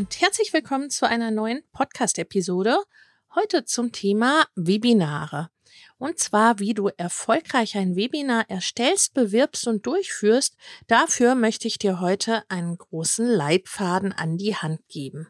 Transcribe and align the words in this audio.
Und 0.00 0.18
herzlich 0.18 0.54
willkommen 0.54 0.88
zu 0.88 1.06
einer 1.06 1.30
neuen 1.30 1.62
Podcast-Episode. 1.72 2.78
Heute 3.34 3.66
zum 3.66 3.92
Thema 3.92 4.46
Webinare. 4.54 5.50
Und 5.98 6.18
zwar, 6.18 6.58
wie 6.58 6.72
du 6.72 6.88
erfolgreich 6.96 7.76
ein 7.76 7.96
Webinar 7.96 8.48
erstellst, 8.48 9.12
bewirbst 9.12 9.68
und 9.68 9.84
durchführst. 9.84 10.56
Dafür 10.86 11.34
möchte 11.34 11.68
ich 11.68 11.76
dir 11.76 12.00
heute 12.00 12.44
einen 12.48 12.78
großen 12.78 13.26
Leitfaden 13.26 14.14
an 14.14 14.38
die 14.38 14.56
Hand 14.56 14.80
geben. 14.88 15.28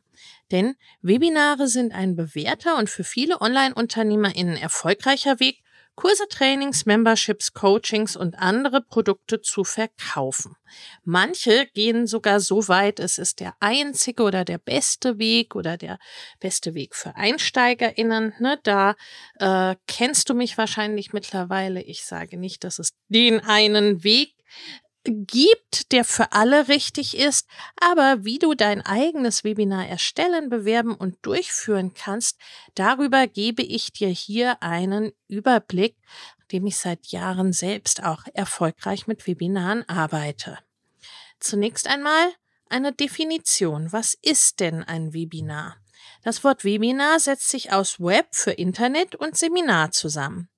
Denn 0.53 0.77
Webinare 1.03 1.67
sind 1.67 1.93
ein 1.93 2.15
bewährter 2.15 2.79
und 2.79 2.89
für 2.89 3.03
viele 3.03 3.41
Online-UnternehmerInnen 3.41 4.57
erfolgreicher 4.57 5.41
Weg, 5.41 5.65
Kurse, 5.95 6.27
Trainings, 6.29 6.87
Memberships, 6.87 7.53
Coachings 7.53 8.17
und 8.17 8.35
andere 8.39 8.81
Produkte 8.81 9.41
zu 9.41 9.65
verkaufen. 9.65 10.57
Manche 11.05 11.67
gehen 11.75 12.07
sogar 12.07 12.41
so 12.41 12.69
weit, 12.69 13.01
es 13.01 13.19
ist 13.19 13.41
der 13.41 13.55
einzige 13.61 14.23
oder 14.23 14.45
der 14.45 14.59
beste 14.59 15.19
Weg 15.19 15.55
oder 15.55 15.77
der 15.77 15.99
beste 16.39 16.75
Weg 16.75 16.95
für 16.95 17.17
EinsteigerInnen. 17.17 18.35
Ne, 18.39 18.59
da 18.63 18.95
äh, 19.39 19.77
kennst 19.87 20.31
du 20.31 20.35
mich 20.35 20.57
wahrscheinlich 20.57 21.13
mittlerweile. 21.13 21.83
Ich 21.83 22.05
sage 22.05 22.39
nicht, 22.39 22.65
dass 22.65 22.79
es 22.79 22.91
den 23.09 23.41
einen 23.41 24.03
Weg 24.03 24.35
gibt, 25.05 25.93
der 25.93 26.05
für 26.05 26.33
alle 26.33 26.69
richtig 26.69 27.17
ist, 27.17 27.49
aber 27.81 28.25
wie 28.25 28.39
du 28.39 28.55
dein 28.55 28.85
eigenes 28.85 29.45
Webinar 29.45 29.87
erstellen, 29.87 30.51
bewerben 30.51 30.95
und 30.95 31.17
durchführen 31.23 31.95
kannst, 31.95 32.39
darüber 32.75 33.27
gebe 33.27 33.63
ich 33.63 33.93
dir 33.93 34.09
hier 34.09 34.63
einen 34.63 35.13
Überblick, 35.29 35.97
dem 36.53 36.67
ich 36.67 36.77
seit 36.77 37.07
Jahren 37.07 37.53
selbst 37.53 38.03
auch 38.03 38.25
erfolgreich 38.35 39.07
mit 39.07 39.27
Webinaren 39.27 39.89
arbeite. 39.89 40.59
Zunächst 41.39 41.89
einmal 41.89 42.33
eine 42.69 42.93
Definition. 42.93 43.93
Was 43.93 44.15
ist 44.21 44.61
denn 44.61 44.83
ein 44.83 45.15
Webinar? 45.15 45.77
Das 46.23 46.45
Wort 46.45 46.65
Webinar 46.65 47.19
setzt 47.19 47.49
sich 47.49 47.73
aus 47.73 47.99
Web 47.99 48.29
für 48.33 48.51
Internet 48.51 49.15
und 49.15 49.39
Seminar 49.39 49.91
zusammen. 49.91 50.50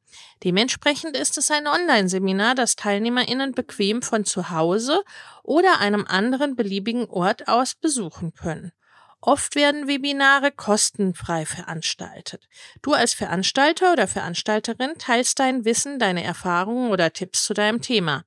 Dementsprechend 0.45 1.17
ist 1.17 1.39
es 1.39 1.50
ein 1.50 1.67
Online-Seminar, 1.67 2.55
das 2.55 2.77
TeilnehmerInnen 2.77 3.53
bequem 3.53 4.03
von 4.03 4.25
zu 4.25 4.50
Hause 4.50 5.03
oder 5.43 5.81
einem 5.81 6.06
anderen 6.06 6.56
beliebigen 6.56 7.06
Ort 7.06 7.49
aus 7.49 7.75
besuchen 7.75 8.34
können. 8.34 8.72
Oft 9.21 9.55
werden 9.55 9.87
Webinare 9.87 10.51
kostenfrei 10.51 11.47
veranstaltet. 11.47 12.49
Du 12.83 12.93
als 12.93 13.15
Veranstalter 13.15 13.93
oder 13.93 14.09
Veranstalterin 14.09 14.95
teilst 14.99 15.39
dein 15.39 15.65
Wissen, 15.65 16.01
deine 16.01 16.25
Erfahrungen 16.25 16.91
oder 16.91 17.12
Tipps 17.12 17.45
zu 17.45 17.55
deinem 17.55 17.81
Thema. 17.81 18.25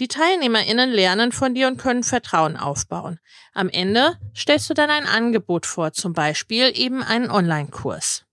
Die 0.00 0.08
TeilnehmerInnen 0.08 0.90
lernen 0.90 1.30
von 1.30 1.54
dir 1.54 1.68
und 1.68 1.76
können 1.76 2.02
Vertrauen 2.02 2.56
aufbauen. 2.56 3.20
Am 3.52 3.68
Ende 3.68 4.18
stellst 4.36 4.68
du 4.68 4.74
dann 4.74 4.90
ein 4.90 5.06
Angebot 5.06 5.66
vor, 5.66 5.92
zum 5.92 6.12
Beispiel 6.12 6.72
eben 6.74 7.04
einen 7.04 7.30
Online-Kurs. 7.30 8.23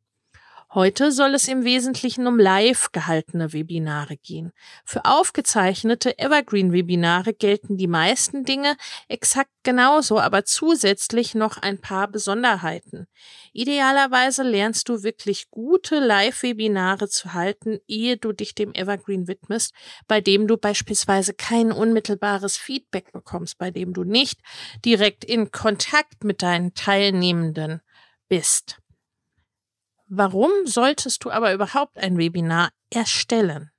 Heute 0.74 1.12
soll 1.12 1.34
es 1.34 1.50
im 1.50 1.66
Wesentlichen 1.66 2.28
um 2.28 2.40
live 2.40 2.94
gehaltene 2.94 3.52
Webinare 3.52 4.16
gehen. 4.16 4.54
Für 4.86 5.04
aufgezeichnete 5.04 6.18
Evergreen-Webinare 6.18 7.34
gelten 7.34 7.76
die 7.76 7.88
meisten 7.88 8.46
Dinge 8.46 8.78
exakt 9.10 9.52
genauso, 9.64 10.18
aber 10.18 10.46
zusätzlich 10.46 11.36
noch 11.36 11.58
ein 11.58 11.82
paar 11.82 12.08
Besonderheiten. 12.08 13.08
Idealerweise 13.52 14.44
lernst 14.44 14.88
du 14.88 15.04
wirklich 15.04 15.52
gute 15.52 16.00
Live-Webinare 16.00 17.10
zu 17.10 17.34
halten, 17.34 17.80
ehe 17.90 18.16
du 18.16 18.32
dich 18.32 18.56
dem 18.56 18.74
Evergreen 18.74 19.28
widmest, 19.28 19.74
bei 20.08 20.22
dem 20.22 20.48
du 20.48 20.56
beispielsweise 20.56 21.34
kein 21.34 21.74
unmittelbares 21.74 22.56
Feedback 22.56 23.12
bekommst, 23.12 23.58
bei 23.58 23.72
dem 23.72 23.92
du 23.92 24.06
nicht 24.06 24.40
direkt 24.86 25.26
in 25.26 25.52
Kontakt 25.52 26.24
mit 26.24 26.42
deinen 26.42 26.74
Teilnehmenden 26.76 27.82
bist. 28.30 28.81
Warum 30.14 30.52
solltest 30.66 31.24
du 31.24 31.32
aber 31.32 31.54
überhaupt 31.54 31.98
ein 31.98 32.18
Webinar 32.18 32.72
erstellen? 32.90 33.72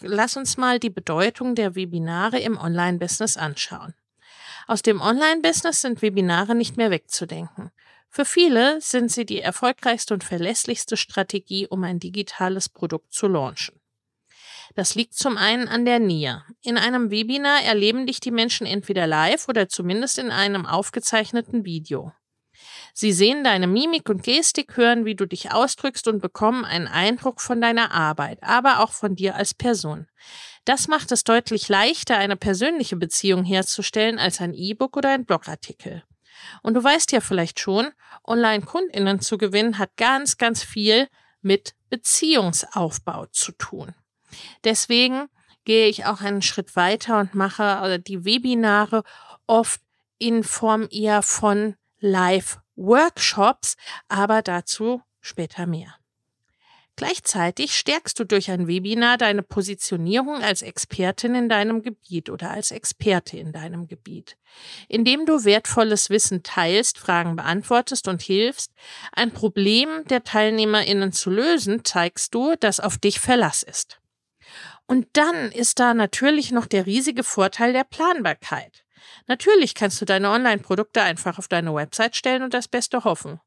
Lass 0.00 0.36
uns 0.36 0.56
mal 0.56 0.78
die 0.78 0.88
Bedeutung 0.88 1.56
der 1.56 1.74
Webinare 1.74 2.38
im 2.38 2.56
Online-Business 2.56 3.36
anschauen. 3.36 3.94
Aus 4.68 4.82
dem 4.82 5.00
Online-Business 5.00 5.80
sind 5.80 6.00
Webinare 6.00 6.54
nicht 6.54 6.76
mehr 6.76 6.92
wegzudenken. 6.92 7.72
Für 8.08 8.24
viele 8.24 8.80
sind 8.80 9.10
sie 9.10 9.26
die 9.26 9.40
erfolgreichste 9.40 10.14
und 10.14 10.22
verlässlichste 10.22 10.96
Strategie, 10.96 11.66
um 11.66 11.82
ein 11.82 11.98
digitales 11.98 12.68
Produkt 12.68 13.12
zu 13.12 13.26
launchen. 13.26 13.80
Das 14.76 14.94
liegt 14.94 15.14
zum 15.14 15.36
einen 15.36 15.66
an 15.66 15.86
der 15.86 15.98
Nähe. 15.98 16.44
In 16.62 16.78
einem 16.78 17.10
Webinar 17.10 17.64
erleben 17.64 18.06
dich 18.06 18.20
die 18.20 18.30
Menschen 18.30 18.64
entweder 18.64 19.08
live 19.08 19.48
oder 19.48 19.68
zumindest 19.68 20.18
in 20.18 20.30
einem 20.30 20.66
aufgezeichneten 20.66 21.64
Video. 21.64 22.12
Sie 22.92 23.12
sehen 23.12 23.44
deine 23.44 23.66
Mimik 23.66 24.08
und 24.08 24.22
Gestik, 24.22 24.76
hören, 24.76 25.04
wie 25.04 25.14
du 25.14 25.26
dich 25.26 25.52
ausdrückst 25.52 26.08
und 26.08 26.20
bekommen 26.20 26.64
einen 26.64 26.88
Eindruck 26.88 27.40
von 27.40 27.60
deiner 27.60 27.92
Arbeit, 27.92 28.42
aber 28.42 28.80
auch 28.80 28.92
von 28.92 29.14
dir 29.14 29.36
als 29.36 29.54
Person. 29.54 30.06
Das 30.64 30.88
macht 30.88 31.10
es 31.12 31.24
deutlich 31.24 31.68
leichter, 31.68 32.18
eine 32.18 32.36
persönliche 32.36 32.96
Beziehung 32.96 33.44
herzustellen 33.44 34.18
als 34.18 34.40
ein 34.40 34.54
E-Book 34.54 34.96
oder 34.96 35.10
ein 35.10 35.24
Blogartikel. 35.24 36.04
Und 36.62 36.74
du 36.74 36.82
weißt 36.82 37.12
ja 37.12 37.20
vielleicht 37.20 37.60
schon, 37.60 37.88
Online-Kundinnen 38.24 39.20
zu 39.20 39.38
gewinnen 39.38 39.78
hat 39.78 39.96
ganz, 39.96 40.38
ganz 40.38 40.62
viel 40.62 41.08
mit 41.42 41.74
Beziehungsaufbau 41.88 43.26
zu 43.26 43.52
tun. 43.52 43.94
Deswegen 44.64 45.28
gehe 45.64 45.88
ich 45.88 46.06
auch 46.06 46.20
einen 46.20 46.42
Schritt 46.42 46.76
weiter 46.76 47.20
und 47.20 47.34
mache 47.34 47.62
äh, 47.62 47.98
die 48.00 48.24
Webinare 48.24 49.02
oft 49.46 49.80
in 50.18 50.44
Form 50.44 50.88
eher 50.90 51.22
von 51.22 51.76
Live-Workshops, 52.80 53.76
aber 54.08 54.42
dazu 54.42 55.02
später 55.20 55.66
mehr. 55.66 55.94
Gleichzeitig 56.96 57.78
stärkst 57.78 58.18
du 58.18 58.24
durch 58.24 58.50
ein 58.50 58.66
Webinar 58.66 59.16
deine 59.16 59.42
Positionierung 59.42 60.42
als 60.42 60.60
Expertin 60.60 61.34
in 61.34 61.48
deinem 61.48 61.82
Gebiet 61.82 62.28
oder 62.28 62.50
als 62.50 62.72
Experte 62.72 63.38
in 63.38 63.52
deinem 63.52 63.86
Gebiet. 63.86 64.36
Indem 64.88 65.24
du 65.24 65.44
wertvolles 65.44 66.10
Wissen 66.10 66.42
teilst, 66.42 66.98
Fragen 66.98 67.36
beantwortest 67.36 68.06
und 68.08 68.20
hilfst, 68.20 68.72
ein 69.12 69.32
Problem 69.32 70.04
der 70.10 70.24
TeilnehmerInnen 70.24 71.12
zu 71.12 71.30
lösen, 71.30 71.84
zeigst 71.84 72.34
du, 72.34 72.54
dass 72.56 72.80
auf 72.80 72.98
dich 72.98 73.18
Verlass 73.18 73.62
ist. 73.62 73.98
Und 74.86 75.06
dann 75.14 75.52
ist 75.52 75.78
da 75.78 75.94
natürlich 75.94 76.50
noch 76.50 76.66
der 76.66 76.84
riesige 76.84 77.24
Vorteil 77.24 77.72
der 77.72 77.84
Planbarkeit. 77.84 78.84
Natürlich 79.26 79.74
kannst 79.74 80.00
du 80.00 80.04
deine 80.04 80.30
Online-Produkte 80.30 81.02
einfach 81.02 81.38
auf 81.38 81.48
deine 81.48 81.74
Website 81.74 82.16
stellen 82.16 82.42
und 82.42 82.54
das 82.54 82.68
Beste 82.68 83.04
hoffen. 83.04 83.40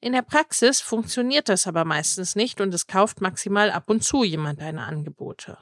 In 0.00 0.12
der 0.12 0.22
Praxis 0.22 0.80
funktioniert 0.80 1.48
das 1.48 1.66
aber 1.66 1.84
meistens 1.84 2.34
nicht 2.34 2.60
und 2.60 2.72
es 2.72 2.86
kauft 2.86 3.20
maximal 3.20 3.70
ab 3.70 3.90
und 3.90 4.02
zu 4.02 4.24
jemand 4.24 4.60
deine 4.60 4.82
Angebote. 4.82 5.58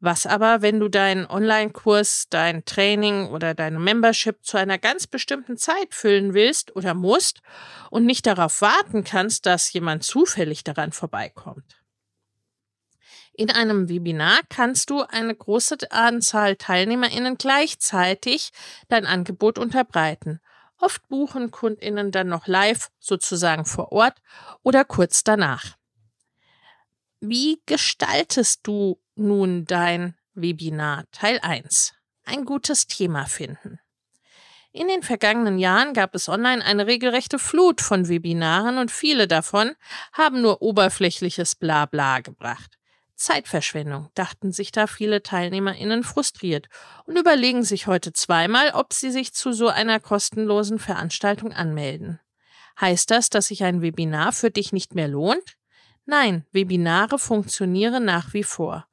Was 0.00 0.26
aber, 0.26 0.62
wenn 0.62 0.80
du 0.80 0.88
deinen 0.88 1.26
Online-Kurs, 1.26 2.26
dein 2.28 2.64
Training 2.64 3.28
oder 3.28 3.54
deine 3.54 3.78
Membership 3.78 4.44
zu 4.44 4.56
einer 4.56 4.76
ganz 4.76 5.06
bestimmten 5.06 5.56
Zeit 5.56 5.94
füllen 5.94 6.34
willst 6.34 6.74
oder 6.74 6.92
musst 6.92 7.40
und 7.88 8.04
nicht 8.04 8.26
darauf 8.26 8.60
warten 8.60 9.04
kannst, 9.04 9.46
dass 9.46 9.72
jemand 9.72 10.02
zufällig 10.02 10.64
daran 10.64 10.90
vorbeikommt? 10.90 11.81
In 13.34 13.50
einem 13.50 13.88
Webinar 13.88 14.40
kannst 14.50 14.90
du 14.90 15.02
eine 15.02 15.34
große 15.34 15.78
Anzahl 15.90 16.56
TeilnehmerInnen 16.56 17.38
gleichzeitig 17.38 18.50
dein 18.88 19.06
Angebot 19.06 19.58
unterbreiten. 19.58 20.40
Oft 20.78 21.08
buchen 21.08 21.50
KundInnen 21.50 22.10
dann 22.10 22.28
noch 22.28 22.46
live, 22.46 22.90
sozusagen 22.98 23.64
vor 23.64 23.92
Ort 23.92 24.18
oder 24.62 24.84
kurz 24.84 25.24
danach. 25.24 25.76
Wie 27.20 27.62
gestaltest 27.66 28.60
du 28.64 29.00
nun 29.14 29.64
dein 29.64 30.16
Webinar? 30.34 31.04
Teil 31.12 31.38
1. 31.40 31.94
Ein 32.24 32.44
gutes 32.44 32.86
Thema 32.86 33.26
finden. 33.26 33.78
In 34.72 34.88
den 34.88 35.02
vergangenen 35.02 35.58
Jahren 35.58 35.92
gab 35.94 36.14
es 36.14 36.28
online 36.28 36.64
eine 36.64 36.86
regelrechte 36.86 37.38
Flut 37.38 37.80
von 37.80 38.08
Webinaren 38.08 38.78
und 38.78 38.90
viele 38.90 39.28
davon 39.28 39.74
haben 40.12 40.40
nur 40.40 40.62
oberflächliches 40.62 41.54
Blabla 41.54 42.20
gebracht. 42.20 42.78
Zeitverschwendung, 43.16 44.08
dachten 44.14 44.52
sich 44.52 44.72
da 44.72 44.86
viele 44.86 45.22
TeilnehmerInnen 45.22 46.02
frustriert 46.02 46.68
und 47.04 47.18
überlegen 47.18 47.62
sich 47.62 47.86
heute 47.86 48.12
zweimal, 48.12 48.70
ob 48.74 48.92
sie 48.92 49.10
sich 49.10 49.32
zu 49.32 49.52
so 49.52 49.68
einer 49.68 50.00
kostenlosen 50.00 50.78
Veranstaltung 50.78 51.52
anmelden. 51.52 52.20
Heißt 52.80 53.10
das, 53.10 53.30
dass 53.30 53.48
sich 53.48 53.64
ein 53.64 53.82
Webinar 53.82 54.32
für 54.32 54.50
dich 54.50 54.72
nicht 54.72 54.94
mehr 54.94 55.08
lohnt? 55.08 55.56
Nein, 56.04 56.44
Webinare 56.52 57.18
funktionieren 57.18 58.04
nach 58.04 58.32
wie 58.34 58.44
vor. 58.44 58.86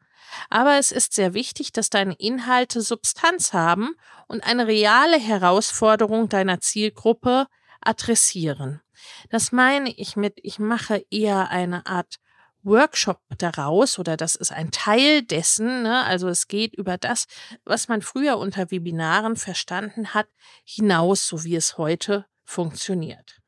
Aber 0.49 0.77
es 0.77 0.91
ist 0.91 1.13
sehr 1.13 1.33
wichtig, 1.33 1.71
dass 1.71 1.89
deine 1.89 2.13
Inhalte 2.13 2.81
Substanz 2.81 3.53
haben 3.53 3.95
und 4.27 4.43
eine 4.43 4.67
reale 4.67 5.17
Herausforderung 5.17 6.29
deiner 6.29 6.59
Zielgruppe 6.59 7.47
adressieren. 7.81 8.81
Das 9.29 9.51
meine 9.51 9.91
ich 9.91 10.15
mit, 10.15 10.39
ich 10.43 10.59
mache 10.59 11.03
eher 11.09 11.49
eine 11.49 11.85
Art 11.85 12.19
Workshop 12.63 13.21
daraus 13.37 13.99
oder 13.99 14.17
das 14.17 14.35
ist 14.35 14.51
ein 14.51 14.71
Teil 14.71 15.21
dessen. 15.23 15.83
Ne? 15.83 16.03
Also 16.03 16.27
es 16.27 16.47
geht 16.47 16.73
über 16.75 16.97
das, 16.97 17.27
was 17.63 17.87
man 17.87 18.01
früher 18.01 18.37
unter 18.37 18.71
Webinaren 18.71 19.35
verstanden 19.35 20.13
hat, 20.13 20.27
hinaus, 20.63 21.27
so 21.27 21.43
wie 21.43 21.55
es 21.55 21.77
heute 21.77 22.25
funktioniert. 22.43 23.39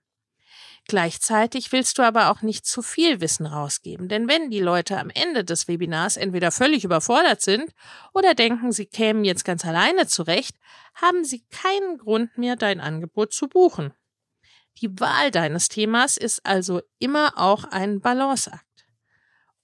Gleichzeitig 0.88 1.72
willst 1.72 1.98
du 2.00 2.02
aber 2.02 2.32
auch 2.32 2.42
nicht 2.42 2.66
zu 2.66 2.82
viel 2.82 3.22
Wissen 3.22 3.46
rausgeben, 3.46 4.10
denn 4.10 4.28
wenn 4.28 4.50
die 4.50 4.60
Leute 4.60 4.98
am 4.98 5.10
Ende 5.10 5.44
des 5.44 5.68
Webinars 5.68 6.18
entweder 6.18 6.52
völlig 6.52 6.84
überfordert 6.84 7.42
sind 7.42 7.72
oder 8.14 8.34
denken, 8.34 8.72
sie 8.72 8.88
kämen 8.88 9.24
jetzt 9.24 9.46
ganz 9.46 9.64
alleine 9.64 10.08
zurecht, 10.08 10.58
haben 10.96 11.24
sie 11.24 11.46
keinen 11.52 11.98
Grund 11.98 12.38
mehr, 12.38 12.56
dein 12.56 12.82
Angebot 12.82 13.32
zu 13.32 13.48
buchen. 13.48 13.94
Die 14.78 15.00
Wahl 15.00 15.32
deines 15.32 15.70
Themas 15.70 16.18
ist 16.18 16.46
also 16.46 16.82
immer 16.98 17.38
auch 17.38 17.66
ein 17.66 18.02
Balanceakt. 18.02 18.71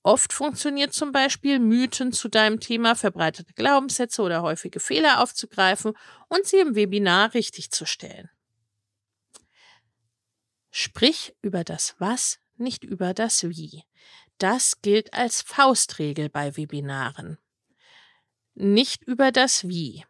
Oft 0.08 0.32
funktioniert 0.32 0.94
zum 0.94 1.12
Beispiel, 1.12 1.60
Mythen 1.60 2.14
zu 2.14 2.30
deinem 2.30 2.62
Thema, 2.62 2.96
verbreitete 2.96 3.54
Glaubenssätze 3.54 4.22
oder 4.22 4.42
häufige 4.42 4.80
Fehler 4.80 5.22
aufzugreifen 5.22 5.98
und 6.30 6.46
sie 6.46 6.60
im 6.60 6.76
Webinar 6.76 7.34
richtig 7.34 7.72
zu 7.72 7.86
stellen. 7.86 8.30
Sprich 10.72 11.36
über 11.42 11.66
das 11.66 11.98
Was, 12.00 12.40
nicht 12.56 12.86
über 12.86 13.14
das 13.14 13.50
Wie. 13.50 13.84
Das 14.38 14.82
gilt 14.82 15.14
als 15.14 15.42
Faustregel 15.42 16.30
bei 16.30 16.56
Webinaren. 16.56 17.38
Nicht 18.54 19.04
über 19.04 19.34
das 19.34 19.68
Wie. 19.68 20.06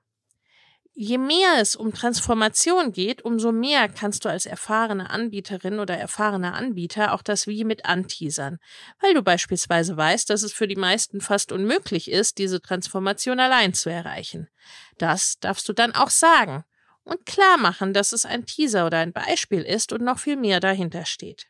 Je 1.00 1.20
mehr 1.20 1.62
es 1.62 1.76
um 1.76 1.94
Transformation 1.94 2.92
geht, 2.92 3.22
umso 3.22 3.52
mehr 3.52 3.88
kannst 3.88 4.26
du 4.26 4.30
als 4.30 4.48
erfahrene 4.48 5.12
Anbieterin 5.12 5.78
oder 5.78 5.96
erfahrener 5.96 6.56
Anbieter 6.56 7.14
auch 7.14 7.22
das 7.22 7.46
Wie 7.46 7.66
mit 7.66 7.86
anteasern, 7.86 8.58
weil 9.00 9.14
du 9.14 9.22
beispielsweise 9.22 9.96
weißt, 9.96 10.28
dass 10.28 10.42
es 10.42 10.54
für 10.54 10.68
die 10.68 10.76
meisten 10.76 11.22
fast 11.22 11.52
unmöglich 11.52 12.10
ist, 12.10 12.40
diese 12.40 12.64
Transformation 12.64 13.40
allein 13.40 13.76
zu 13.76 13.92
erreichen. 13.92 14.50
Das 14.98 15.38
darfst 15.40 15.70
du 15.70 15.74
dann 15.74 15.94
auch 15.94 16.10
sagen 16.10 16.64
und 17.04 17.28
klar 17.28 17.58
machen, 17.58 17.94
dass 17.94 18.12
es 18.12 18.26
ein 18.26 18.48
Teaser 18.48 18.88
oder 18.88 18.98
ein 18.98 19.14
Beispiel 19.14 19.62
ist 19.62 19.94
und 19.94 20.02
noch 20.02 20.18
viel 20.18 20.36
mehr 20.36 20.60
dahinter 20.60 21.06
steht. 21.06 21.46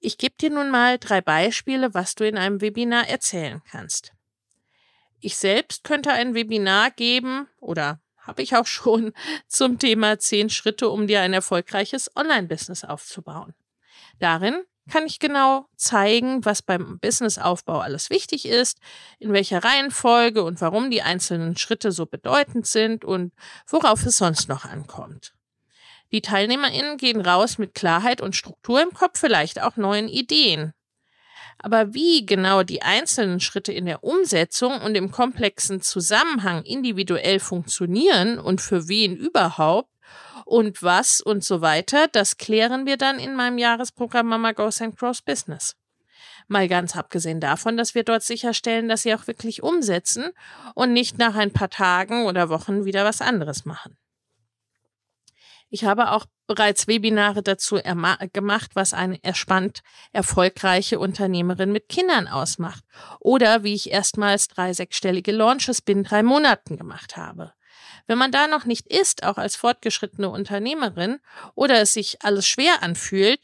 Ich 0.00 0.16
gebe 0.16 0.36
dir 0.40 0.48
nun 0.48 0.70
mal 0.70 0.98
drei 0.98 1.20
Beispiele, 1.20 1.92
was 1.92 2.14
du 2.14 2.26
in 2.26 2.38
einem 2.38 2.62
Webinar 2.62 3.10
erzählen 3.10 3.60
kannst. 3.70 4.14
Ich 5.24 5.36
selbst 5.36 5.84
könnte 5.84 6.10
ein 6.10 6.34
Webinar 6.34 6.90
geben 6.90 7.48
oder 7.60 8.00
habe 8.18 8.42
ich 8.42 8.56
auch 8.56 8.66
schon 8.66 9.12
zum 9.46 9.78
Thema 9.78 10.18
zehn 10.18 10.50
Schritte, 10.50 10.90
um 10.90 11.06
dir 11.06 11.20
ein 11.20 11.32
erfolgreiches 11.32 12.10
Online-Business 12.16 12.84
aufzubauen. 12.84 13.54
Darin 14.18 14.64
kann 14.90 15.06
ich 15.06 15.20
genau 15.20 15.66
zeigen, 15.76 16.44
was 16.44 16.60
beim 16.60 16.98
Businessaufbau 16.98 17.78
alles 17.78 18.10
wichtig 18.10 18.46
ist, 18.46 18.78
in 19.20 19.32
welcher 19.32 19.62
Reihenfolge 19.62 20.42
und 20.42 20.60
warum 20.60 20.90
die 20.90 21.02
einzelnen 21.02 21.56
Schritte 21.56 21.92
so 21.92 22.04
bedeutend 22.04 22.66
sind 22.66 23.04
und 23.04 23.32
worauf 23.68 24.04
es 24.04 24.16
sonst 24.16 24.48
noch 24.48 24.64
ankommt. 24.64 25.34
Die 26.10 26.20
TeilnehmerInnen 26.20 26.96
gehen 26.98 27.20
raus 27.20 27.58
mit 27.58 27.74
Klarheit 27.74 28.20
und 28.20 28.34
Struktur 28.34 28.82
im 28.82 28.92
Kopf, 28.92 29.20
vielleicht 29.20 29.62
auch 29.62 29.76
neuen 29.76 30.08
Ideen. 30.08 30.74
Aber 31.62 31.94
wie 31.94 32.26
genau 32.26 32.64
die 32.64 32.82
einzelnen 32.82 33.40
Schritte 33.40 33.72
in 33.72 33.86
der 33.86 34.02
Umsetzung 34.02 34.80
und 34.80 34.96
im 34.96 35.10
komplexen 35.12 35.80
Zusammenhang 35.80 36.64
individuell 36.64 37.38
funktionieren 37.38 38.38
und 38.38 38.60
für 38.60 38.88
wen 38.88 39.16
überhaupt 39.16 39.88
und 40.44 40.82
was 40.82 41.20
und 41.20 41.44
so 41.44 41.60
weiter, 41.60 42.08
das 42.08 42.36
klären 42.36 42.84
wir 42.84 42.96
dann 42.96 43.20
in 43.20 43.36
meinem 43.36 43.58
Jahresprogramm 43.58 44.26
Mama 44.26 44.52
Goes 44.52 44.82
and 44.82 44.98
Cross 44.98 45.22
Business. 45.22 45.76
Mal 46.48 46.66
ganz 46.66 46.96
abgesehen 46.96 47.40
davon, 47.40 47.76
dass 47.76 47.94
wir 47.94 48.02
dort 48.02 48.24
sicherstellen, 48.24 48.88
dass 48.88 49.02
sie 49.02 49.14
auch 49.14 49.28
wirklich 49.28 49.62
umsetzen 49.62 50.30
und 50.74 50.92
nicht 50.92 51.16
nach 51.18 51.36
ein 51.36 51.52
paar 51.52 51.70
Tagen 51.70 52.26
oder 52.26 52.48
Wochen 52.48 52.84
wieder 52.84 53.04
was 53.04 53.20
anderes 53.20 53.64
machen. 53.64 53.96
Ich 55.70 55.84
habe 55.84 56.10
auch 56.10 56.26
bereits 56.54 56.86
Webinare 56.86 57.42
dazu 57.42 57.80
gemacht, 58.34 58.72
was 58.74 58.92
eine 58.92 59.18
erspannt 59.24 59.80
erfolgreiche 60.12 60.98
Unternehmerin 60.98 61.72
mit 61.72 61.88
Kindern 61.88 62.28
ausmacht. 62.28 62.84
Oder 63.20 63.64
wie 63.64 63.72
ich 63.72 63.90
erstmals 63.90 64.48
drei 64.48 64.74
sechsstellige 64.74 65.32
Launches 65.32 65.80
binnen 65.80 66.04
drei 66.04 66.22
Monaten 66.22 66.76
gemacht 66.76 67.16
habe. 67.16 67.54
Wenn 68.06 68.18
man 68.18 68.32
da 68.32 68.48
noch 68.48 68.66
nicht 68.66 68.86
ist, 68.86 69.22
auch 69.22 69.38
als 69.38 69.56
fortgeschrittene 69.56 70.28
Unternehmerin, 70.28 71.20
oder 71.54 71.80
es 71.80 71.94
sich 71.94 72.22
alles 72.22 72.46
schwer 72.46 72.82
anfühlt, 72.82 73.40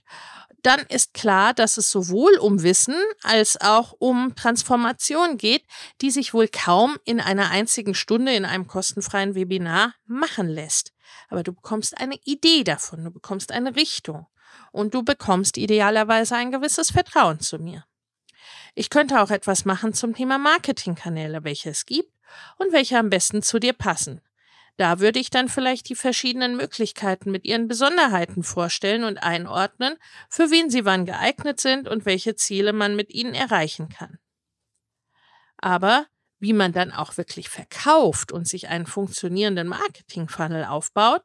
dann 0.62 0.80
ist 0.80 1.14
klar, 1.14 1.54
dass 1.54 1.78
es 1.78 1.90
sowohl 1.90 2.36
um 2.36 2.62
Wissen 2.62 2.96
als 3.22 3.58
auch 3.58 3.94
um 3.98 4.34
Transformation 4.36 5.38
geht, 5.38 5.64
die 6.02 6.10
sich 6.10 6.34
wohl 6.34 6.48
kaum 6.48 6.98
in 7.06 7.20
einer 7.20 7.48
einzigen 7.50 7.94
Stunde 7.94 8.34
in 8.34 8.44
einem 8.44 8.66
kostenfreien 8.66 9.34
Webinar 9.34 9.94
machen 10.04 10.48
lässt 10.48 10.92
aber 11.28 11.42
du 11.42 11.52
bekommst 11.52 11.98
eine 12.00 12.16
Idee 12.24 12.64
davon, 12.64 13.04
du 13.04 13.10
bekommst 13.10 13.52
eine 13.52 13.76
Richtung 13.76 14.26
und 14.72 14.94
du 14.94 15.02
bekommst 15.02 15.56
idealerweise 15.56 16.36
ein 16.36 16.50
gewisses 16.50 16.90
Vertrauen 16.90 17.40
zu 17.40 17.58
mir. 17.58 17.84
Ich 18.74 18.90
könnte 18.90 19.20
auch 19.20 19.30
etwas 19.30 19.64
machen 19.64 19.92
zum 19.92 20.14
Thema 20.14 20.38
Marketingkanäle, 20.38 21.44
welche 21.44 21.70
es 21.70 21.86
gibt 21.86 22.12
und 22.58 22.72
welche 22.72 22.98
am 22.98 23.10
besten 23.10 23.42
zu 23.42 23.58
dir 23.58 23.72
passen. 23.72 24.20
Da 24.76 25.00
würde 25.00 25.18
ich 25.18 25.30
dann 25.30 25.48
vielleicht 25.48 25.88
die 25.88 25.96
verschiedenen 25.96 26.56
Möglichkeiten 26.56 27.32
mit 27.32 27.44
ihren 27.44 27.66
Besonderheiten 27.66 28.44
vorstellen 28.44 29.02
und 29.02 29.18
einordnen, 29.18 29.96
für 30.28 30.52
wen 30.52 30.70
sie 30.70 30.84
wann 30.84 31.04
geeignet 31.04 31.58
sind 31.58 31.88
und 31.88 32.06
welche 32.06 32.36
Ziele 32.36 32.72
man 32.72 32.94
mit 32.94 33.10
ihnen 33.10 33.34
erreichen 33.34 33.88
kann. 33.88 34.18
Aber 35.56 36.06
wie 36.38 36.52
man 36.52 36.72
dann 36.72 36.92
auch 36.92 37.16
wirklich 37.16 37.48
verkauft 37.48 38.32
und 38.32 38.46
sich 38.46 38.68
einen 38.68 38.86
funktionierenden 38.86 39.68
Marketing-Funnel 39.68 40.64
aufbaut, 40.64 41.22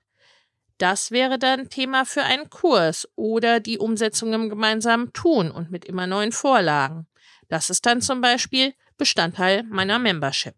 das 0.77 1.11
wäre 1.11 1.37
dann 1.37 1.69
Thema 1.69 2.05
für 2.05 2.23
einen 2.23 2.49
Kurs 2.49 3.07
oder 3.15 3.59
die 3.59 3.77
Umsetzung 3.77 4.33
im 4.33 4.49
gemeinsamen 4.49 5.13
Tun 5.13 5.51
und 5.51 5.71
mit 5.71 5.85
immer 5.85 6.07
neuen 6.07 6.31
Vorlagen. 6.31 7.07
Das 7.47 7.69
ist 7.69 7.85
dann 7.85 8.01
zum 8.01 8.21
Beispiel 8.21 8.73
Bestandteil 8.97 9.63
meiner 9.63 9.99
Membership. 9.99 10.55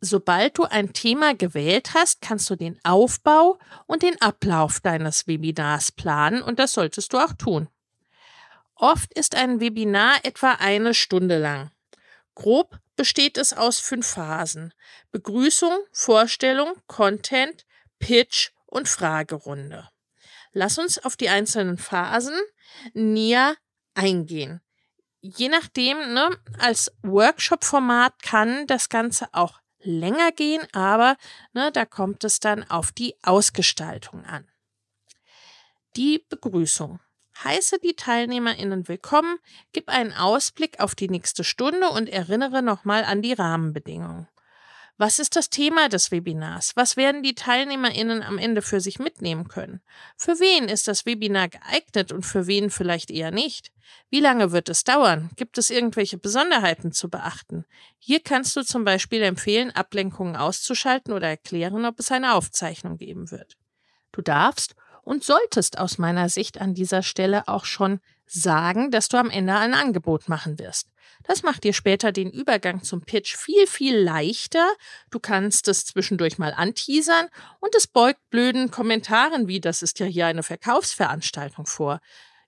Sobald 0.00 0.58
du 0.58 0.64
ein 0.64 0.92
Thema 0.92 1.34
gewählt 1.34 1.94
hast, 1.94 2.20
kannst 2.20 2.48
du 2.50 2.56
den 2.56 2.78
Aufbau 2.84 3.58
und 3.86 4.02
den 4.02 4.20
Ablauf 4.20 4.80
deines 4.80 5.26
Webinars 5.26 5.90
planen 5.90 6.42
und 6.42 6.58
das 6.58 6.72
solltest 6.72 7.12
du 7.12 7.18
auch 7.18 7.32
tun. 7.32 7.68
Oft 8.74 9.12
ist 9.14 9.34
ein 9.34 9.60
Webinar 9.60 10.16
etwa 10.22 10.52
eine 10.52 10.92
Stunde 10.92 11.38
lang. 11.38 11.70
Grob 12.36 12.78
besteht 12.96 13.38
es 13.38 13.54
aus 13.54 13.80
fünf 13.80 14.06
Phasen. 14.06 14.72
Begrüßung, 15.10 15.76
Vorstellung, 15.90 16.74
Content, 16.86 17.66
Pitch 17.98 18.50
und 18.66 18.88
Fragerunde. 18.88 19.88
Lass 20.52 20.78
uns 20.78 20.98
auf 20.98 21.16
die 21.16 21.30
einzelnen 21.30 21.78
Phasen 21.78 22.38
näher 22.92 23.56
eingehen. 23.94 24.60
Je 25.20 25.48
nachdem, 25.48 25.98
ne, 26.12 26.38
als 26.58 26.92
Workshop-Format 27.02 28.22
kann 28.22 28.66
das 28.66 28.90
Ganze 28.90 29.28
auch 29.32 29.60
länger 29.80 30.30
gehen, 30.30 30.66
aber 30.72 31.16
ne, 31.52 31.72
da 31.72 31.86
kommt 31.86 32.22
es 32.22 32.38
dann 32.38 32.68
auf 32.70 32.92
die 32.92 33.16
Ausgestaltung 33.22 34.24
an. 34.26 34.46
Die 35.96 36.24
Begrüßung 36.28 37.00
Heiße 37.44 37.78
die 37.80 37.94
TeilnehmerInnen 37.94 38.88
willkommen, 38.88 39.38
gib 39.72 39.88
einen 39.88 40.12
Ausblick 40.12 40.80
auf 40.80 40.94
die 40.94 41.08
nächste 41.08 41.44
Stunde 41.44 41.90
und 41.90 42.08
erinnere 42.08 42.62
nochmal 42.62 43.04
an 43.04 43.20
die 43.20 43.34
Rahmenbedingungen. 43.34 44.26
Was 44.98 45.18
ist 45.18 45.36
das 45.36 45.50
Thema 45.50 45.90
des 45.90 46.10
Webinars? 46.10 46.74
Was 46.74 46.96
werden 46.96 47.22
die 47.22 47.34
TeilnehmerInnen 47.34 48.22
am 48.22 48.38
Ende 48.38 48.62
für 48.62 48.80
sich 48.80 48.98
mitnehmen 48.98 49.48
können? 49.48 49.82
Für 50.16 50.40
wen 50.40 50.70
ist 50.70 50.88
das 50.88 51.04
Webinar 51.04 51.48
geeignet 51.48 52.12
und 52.12 52.24
für 52.24 52.46
wen 52.46 52.70
vielleicht 52.70 53.10
eher 53.10 53.30
nicht? 53.30 53.70
Wie 54.08 54.20
lange 54.20 54.52
wird 54.52 54.70
es 54.70 54.84
dauern? 54.84 55.28
Gibt 55.36 55.58
es 55.58 55.68
irgendwelche 55.68 56.16
Besonderheiten 56.16 56.92
zu 56.92 57.10
beachten? 57.10 57.66
Hier 57.98 58.20
kannst 58.20 58.56
du 58.56 58.62
zum 58.62 58.84
Beispiel 58.86 59.20
empfehlen, 59.20 59.70
Ablenkungen 59.70 60.36
auszuschalten 60.36 61.12
oder 61.12 61.28
erklären, 61.28 61.84
ob 61.84 62.00
es 62.00 62.10
eine 62.10 62.32
Aufzeichnung 62.32 62.96
geben 62.96 63.30
wird. 63.30 63.58
Du 64.12 64.22
darfst 64.22 64.74
und 65.06 65.22
solltest 65.22 65.78
aus 65.78 65.98
meiner 65.98 66.28
Sicht 66.28 66.60
an 66.60 66.74
dieser 66.74 67.04
Stelle 67.04 67.46
auch 67.46 67.64
schon 67.64 68.00
sagen, 68.26 68.90
dass 68.90 69.08
du 69.08 69.16
am 69.18 69.30
Ende 69.30 69.54
ein 69.54 69.72
Angebot 69.72 70.28
machen 70.28 70.58
wirst. 70.58 70.88
Das 71.22 71.44
macht 71.44 71.62
dir 71.62 71.72
später 71.72 72.10
den 72.10 72.28
Übergang 72.28 72.82
zum 72.82 73.02
Pitch 73.02 73.36
viel, 73.36 73.68
viel 73.68 73.96
leichter. 73.96 74.68
Du 75.12 75.20
kannst 75.20 75.68
es 75.68 75.84
zwischendurch 75.84 76.38
mal 76.38 76.52
anteasern 76.52 77.28
und 77.60 77.72
es 77.76 77.86
beugt 77.86 78.18
blöden 78.30 78.72
Kommentaren 78.72 79.46
wie, 79.46 79.60
das 79.60 79.80
ist 79.80 80.00
ja 80.00 80.06
hier 80.06 80.26
eine 80.26 80.42
Verkaufsveranstaltung 80.42 81.66
vor. 81.66 82.00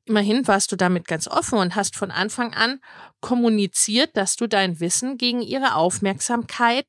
Immerhin 0.04 0.48
warst 0.48 0.72
du 0.72 0.76
damit 0.76 1.06
ganz 1.06 1.28
offen 1.28 1.58
und 1.60 1.76
hast 1.76 1.94
von 1.94 2.10
Anfang 2.10 2.54
an 2.54 2.80
kommuniziert, 3.20 4.16
dass 4.16 4.34
du 4.34 4.48
dein 4.48 4.80
Wissen 4.80 5.16
gegen 5.16 5.42
ihre 5.42 5.76
Aufmerksamkeit 5.76 6.86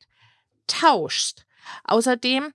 tauschst. 0.66 1.46
Außerdem 1.84 2.54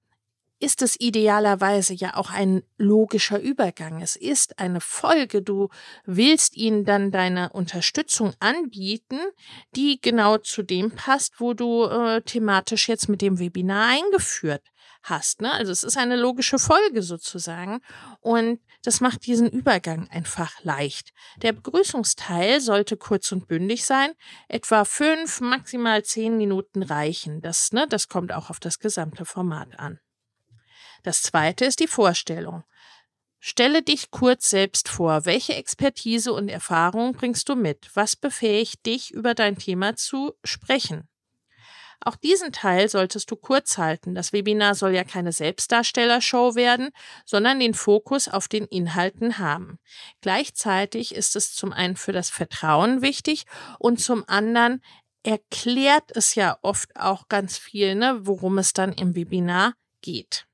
ist 0.60 0.82
es 0.82 0.98
idealerweise 0.98 1.94
ja 1.94 2.16
auch 2.16 2.30
ein 2.30 2.62
logischer 2.78 3.40
Übergang. 3.40 4.00
Es 4.00 4.16
ist 4.16 4.58
eine 4.58 4.80
Folge. 4.80 5.42
Du 5.42 5.68
willst 6.04 6.56
ihnen 6.56 6.84
dann 6.84 7.10
deine 7.10 7.50
Unterstützung 7.50 8.32
anbieten, 8.40 9.18
die 9.74 10.00
genau 10.00 10.38
zu 10.38 10.62
dem 10.62 10.92
passt, 10.92 11.40
wo 11.40 11.54
du 11.54 11.84
äh, 11.84 12.22
thematisch 12.22 12.88
jetzt 12.88 13.08
mit 13.08 13.20
dem 13.20 13.38
Webinar 13.38 13.88
eingeführt 13.88 14.62
hast. 15.02 15.42
Ne? 15.42 15.52
Also 15.52 15.70
es 15.70 15.82
ist 15.82 15.96
eine 15.96 16.16
logische 16.16 16.58
Folge 16.58 17.02
sozusagen 17.02 17.80
und 18.20 18.60
das 18.82 19.00
macht 19.00 19.26
diesen 19.26 19.48
Übergang 19.48 20.08
einfach 20.10 20.62
leicht. 20.62 21.12
Der 21.42 21.52
Begrüßungsteil 21.52 22.60
sollte 22.60 22.96
kurz 22.96 23.32
und 23.32 23.46
bündig 23.46 23.84
sein, 23.84 24.12
etwa 24.48 24.84
fünf, 24.84 25.40
maximal 25.40 26.02
zehn 26.04 26.36
Minuten 26.36 26.82
reichen. 26.82 27.40
Das, 27.40 27.72
ne, 27.72 27.86
das 27.88 28.08
kommt 28.08 28.32
auch 28.32 28.50
auf 28.50 28.60
das 28.60 28.78
gesamte 28.78 29.24
Format 29.24 29.78
an. 29.78 30.00
Das 31.04 31.22
zweite 31.22 31.66
ist 31.66 31.80
die 31.80 31.86
Vorstellung. 31.86 32.64
Stelle 33.38 33.82
dich 33.82 34.10
kurz 34.10 34.48
selbst 34.48 34.88
vor. 34.88 35.26
Welche 35.26 35.54
Expertise 35.54 36.32
und 36.32 36.48
Erfahrung 36.48 37.12
bringst 37.12 37.50
du 37.50 37.56
mit? 37.56 37.90
Was 37.92 38.16
befähigt 38.16 38.86
dich, 38.86 39.12
über 39.12 39.34
dein 39.34 39.58
Thema 39.58 39.96
zu 39.96 40.32
sprechen? 40.44 41.06
Auch 42.00 42.16
diesen 42.16 42.52
Teil 42.52 42.88
solltest 42.88 43.30
du 43.30 43.36
kurz 43.36 43.76
halten. 43.76 44.14
Das 44.14 44.32
Webinar 44.32 44.74
soll 44.74 44.94
ja 44.94 45.04
keine 45.04 45.32
Selbstdarstellershow 45.32 46.54
werden, 46.54 46.88
sondern 47.26 47.60
den 47.60 47.74
Fokus 47.74 48.26
auf 48.28 48.48
den 48.48 48.64
Inhalten 48.64 49.36
haben. 49.36 49.78
Gleichzeitig 50.22 51.14
ist 51.14 51.36
es 51.36 51.54
zum 51.54 51.74
einen 51.74 51.96
für 51.96 52.12
das 52.12 52.30
Vertrauen 52.30 53.02
wichtig 53.02 53.44
und 53.78 54.00
zum 54.00 54.24
anderen 54.26 54.82
erklärt 55.22 56.16
es 56.16 56.34
ja 56.34 56.58
oft 56.62 56.96
auch 56.96 57.28
ganz 57.28 57.58
viel, 57.58 57.94
ne, 57.94 58.20
worum 58.22 58.56
es 58.56 58.72
dann 58.72 58.94
im 58.94 59.14
Webinar 59.14 59.74
geht. 60.00 60.46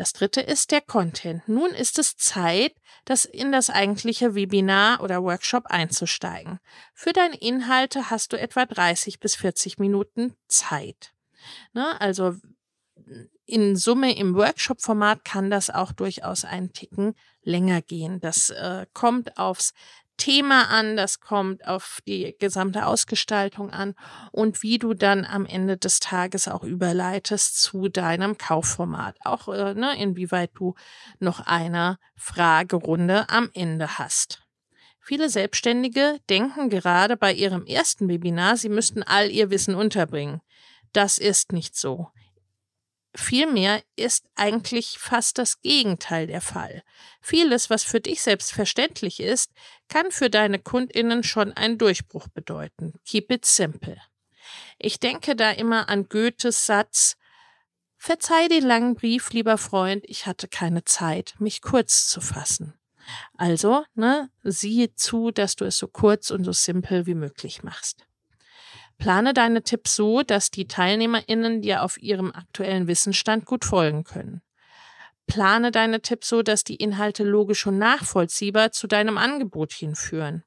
Das 0.00 0.14
dritte 0.14 0.40
ist 0.40 0.70
der 0.70 0.80
Content. 0.80 1.46
Nun 1.46 1.72
ist 1.72 1.98
es 1.98 2.16
Zeit, 2.16 2.74
das 3.04 3.26
in 3.26 3.52
das 3.52 3.68
eigentliche 3.68 4.34
Webinar 4.34 5.02
oder 5.02 5.22
Workshop 5.22 5.66
einzusteigen. 5.66 6.58
Für 6.94 7.12
deine 7.12 7.36
Inhalte 7.36 8.08
hast 8.08 8.32
du 8.32 8.38
etwa 8.38 8.64
30 8.64 9.20
bis 9.20 9.36
40 9.36 9.78
Minuten 9.78 10.32
Zeit. 10.48 11.12
Ne? 11.74 12.00
Also 12.00 12.34
in 13.44 13.76
Summe 13.76 14.16
im 14.16 14.34
Workshop-Format 14.36 15.26
kann 15.26 15.50
das 15.50 15.68
auch 15.68 15.92
durchaus 15.92 16.46
einen 16.46 16.72
Ticken 16.72 17.14
länger 17.42 17.82
gehen. 17.82 18.20
Das 18.20 18.48
äh, 18.48 18.86
kommt 18.94 19.36
aufs 19.36 19.74
Thema 20.20 20.68
an, 20.68 20.98
das 20.98 21.20
kommt 21.20 21.66
auf 21.66 22.00
die 22.06 22.36
gesamte 22.38 22.84
Ausgestaltung 22.84 23.70
an 23.70 23.94
und 24.32 24.62
wie 24.62 24.78
du 24.78 24.92
dann 24.92 25.24
am 25.24 25.46
Ende 25.46 25.78
des 25.78 25.98
Tages 25.98 26.46
auch 26.46 26.62
überleitest 26.62 27.58
zu 27.58 27.88
deinem 27.88 28.36
Kaufformat. 28.36 29.16
Auch 29.24 29.48
äh, 29.48 29.72
ne, 29.72 29.96
inwieweit 29.98 30.50
du 30.54 30.74
noch 31.20 31.40
eine 31.46 31.98
Fragerunde 32.16 33.30
am 33.30 33.48
Ende 33.54 33.98
hast. 33.98 34.42
Viele 35.00 35.30
Selbstständige 35.30 36.20
denken 36.28 36.68
gerade 36.68 37.16
bei 37.16 37.32
ihrem 37.32 37.64
ersten 37.64 38.06
Webinar, 38.08 38.58
sie 38.58 38.68
müssten 38.68 39.02
all 39.02 39.30
ihr 39.30 39.48
Wissen 39.48 39.74
unterbringen. 39.74 40.42
Das 40.92 41.16
ist 41.16 41.52
nicht 41.52 41.76
so. 41.76 42.10
Vielmehr 43.14 43.82
ist 43.96 44.26
eigentlich 44.36 44.98
fast 44.98 45.38
das 45.38 45.60
Gegenteil 45.62 46.28
der 46.28 46.40
Fall. 46.40 46.84
Vieles, 47.20 47.68
was 47.68 47.82
für 47.82 48.00
dich 48.00 48.22
selbstverständlich 48.22 49.18
ist, 49.18 49.50
kann 49.88 50.12
für 50.12 50.30
deine 50.30 50.60
Kundinnen 50.60 51.24
schon 51.24 51.52
einen 51.52 51.76
Durchbruch 51.76 52.28
bedeuten. 52.28 52.94
Keep 53.04 53.32
it 53.32 53.44
simple. 53.44 53.96
Ich 54.78 55.00
denke 55.00 55.34
da 55.34 55.50
immer 55.50 55.88
an 55.88 56.08
Goethes 56.08 56.66
Satz 56.66 57.16
Verzeih 58.02 58.48
den 58.48 58.64
langen 58.64 58.94
Brief, 58.94 59.30
lieber 59.32 59.58
Freund, 59.58 60.04
ich 60.06 60.24
hatte 60.24 60.48
keine 60.48 60.84
Zeit, 60.84 61.34
mich 61.38 61.60
kurz 61.60 62.08
zu 62.08 62.22
fassen. 62.22 62.72
Also, 63.36 63.84
ne, 63.94 64.30
siehe 64.42 64.94
zu, 64.94 65.30
dass 65.30 65.54
du 65.54 65.66
es 65.66 65.76
so 65.76 65.86
kurz 65.86 66.30
und 66.30 66.44
so 66.44 66.52
simpel 66.52 67.04
wie 67.04 67.14
möglich 67.14 67.62
machst. 67.62 68.06
Plane 69.00 69.32
deine 69.32 69.62
Tipps 69.62 69.96
so, 69.96 70.22
dass 70.22 70.50
die 70.50 70.68
TeilnehmerInnen 70.68 71.62
dir 71.62 71.82
auf 71.82 72.00
ihrem 72.00 72.32
aktuellen 72.32 72.86
Wissensstand 72.86 73.46
gut 73.46 73.64
folgen 73.64 74.04
können. 74.04 74.42
Plane 75.26 75.70
deine 75.70 76.02
Tipps 76.02 76.28
so, 76.28 76.42
dass 76.42 76.64
die 76.64 76.76
Inhalte 76.76 77.24
logisch 77.24 77.66
und 77.66 77.78
nachvollziehbar 77.78 78.72
zu 78.72 78.86
deinem 78.86 79.16
Angebot 79.16 79.72
hinführen. 79.72 80.44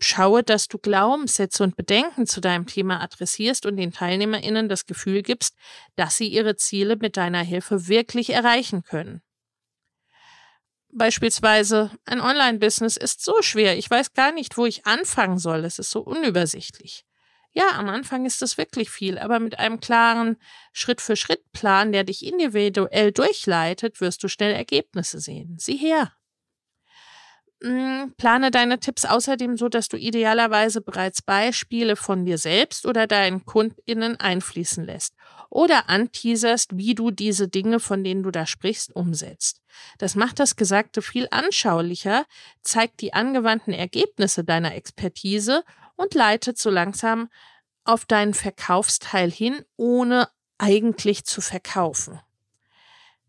Schaue, 0.00 0.42
dass 0.42 0.66
du 0.66 0.78
Glaubenssätze 0.78 1.62
und 1.62 1.76
Bedenken 1.76 2.26
zu 2.26 2.40
deinem 2.40 2.66
Thema 2.66 3.02
adressierst 3.02 3.66
und 3.66 3.76
den 3.76 3.92
TeilnehmerInnen 3.92 4.70
das 4.70 4.86
Gefühl 4.86 5.22
gibst, 5.22 5.54
dass 5.96 6.16
sie 6.16 6.28
ihre 6.28 6.56
Ziele 6.56 6.96
mit 6.96 7.18
deiner 7.18 7.42
Hilfe 7.42 7.86
wirklich 7.86 8.30
erreichen 8.30 8.82
können. 8.82 9.20
Beispielsweise 10.94 11.90
ein 12.04 12.20
Online-Business 12.20 12.98
ist 12.98 13.24
so 13.24 13.40
schwer. 13.40 13.78
Ich 13.78 13.90
weiß 13.90 14.12
gar 14.12 14.30
nicht, 14.32 14.58
wo 14.58 14.66
ich 14.66 14.86
anfangen 14.86 15.38
soll. 15.38 15.64
Es 15.64 15.78
ist 15.78 15.90
so 15.90 16.00
unübersichtlich. 16.00 17.06
Ja, 17.54 17.70
am 17.74 17.88
Anfang 17.88 18.24
ist 18.24 18.42
es 18.42 18.56
wirklich 18.56 18.90
viel, 18.90 19.18
aber 19.18 19.38
mit 19.38 19.58
einem 19.58 19.80
klaren 19.80 20.36
Schritt-für-Schritt-Plan, 20.72 21.92
der 21.92 22.04
dich 22.04 22.24
individuell 22.24 23.12
durchleitet, 23.12 24.00
wirst 24.00 24.22
du 24.22 24.28
schnell 24.28 24.54
Ergebnisse 24.54 25.20
sehen. 25.20 25.56
Sieh 25.58 25.76
her. 25.76 26.12
Hm, 27.62 28.14
plane 28.16 28.50
deine 28.50 28.80
Tipps 28.80 29.04
außerdem 29.04 29.56
so, 29.56 29.68
dass 29.68 29.88
du 29.88 29.96
idealerweise 29.96 30.80
bereits 30.80 31.22
Beispiele 31.22 31.94
von 31.94 32.24
dir 32.24 32.36
selbst 32.36 32.86
oder 32.86 33.06
deinen 33.06 33.44
KundInnen 33.44 34.18
einfließen 34.18 34.84
lässt 34.84 35.14
oder 35.48 35.88
anteaserst, 35.88 36.76
wie 36.76 36.96
du 36.96 37.12
diese 37.12 37.46
Dinge, 37.46 37.78
von 37.78 38.02
denen 38.02 38.24
du 38.24 38.32
da 38.32 38.46
sprichst, 38.46 38.96
umsetzt. 38.96 39.60
Das 39.98 40.16
macht 40.16 40.40
das 40.40 40.56
Gesagte 40.56 41.02
viel 41.02 41.28
anschaulicher, 41.30 42.26
zeigt 42.62 43.00
die 43.00 43.14
angewandten 43.14 43.72
Ergebnisse 43.72 44.42
deiner 44.42 44.74
Expertise 44.74 45.62
und 45.94 46.14
leitet 46.14 46.58
so 46.58 46.68
langsam 46.68 47.28
auf 47.84 48.06
deinen 48.06 48.34
Verkaufsteil 48.34 49.30
hin, 49.30 49.64
ohne 49.76 50.28
eigentlich 50.58 51.24
zu 51.26 51.40
verkaufen. 51.40 52.18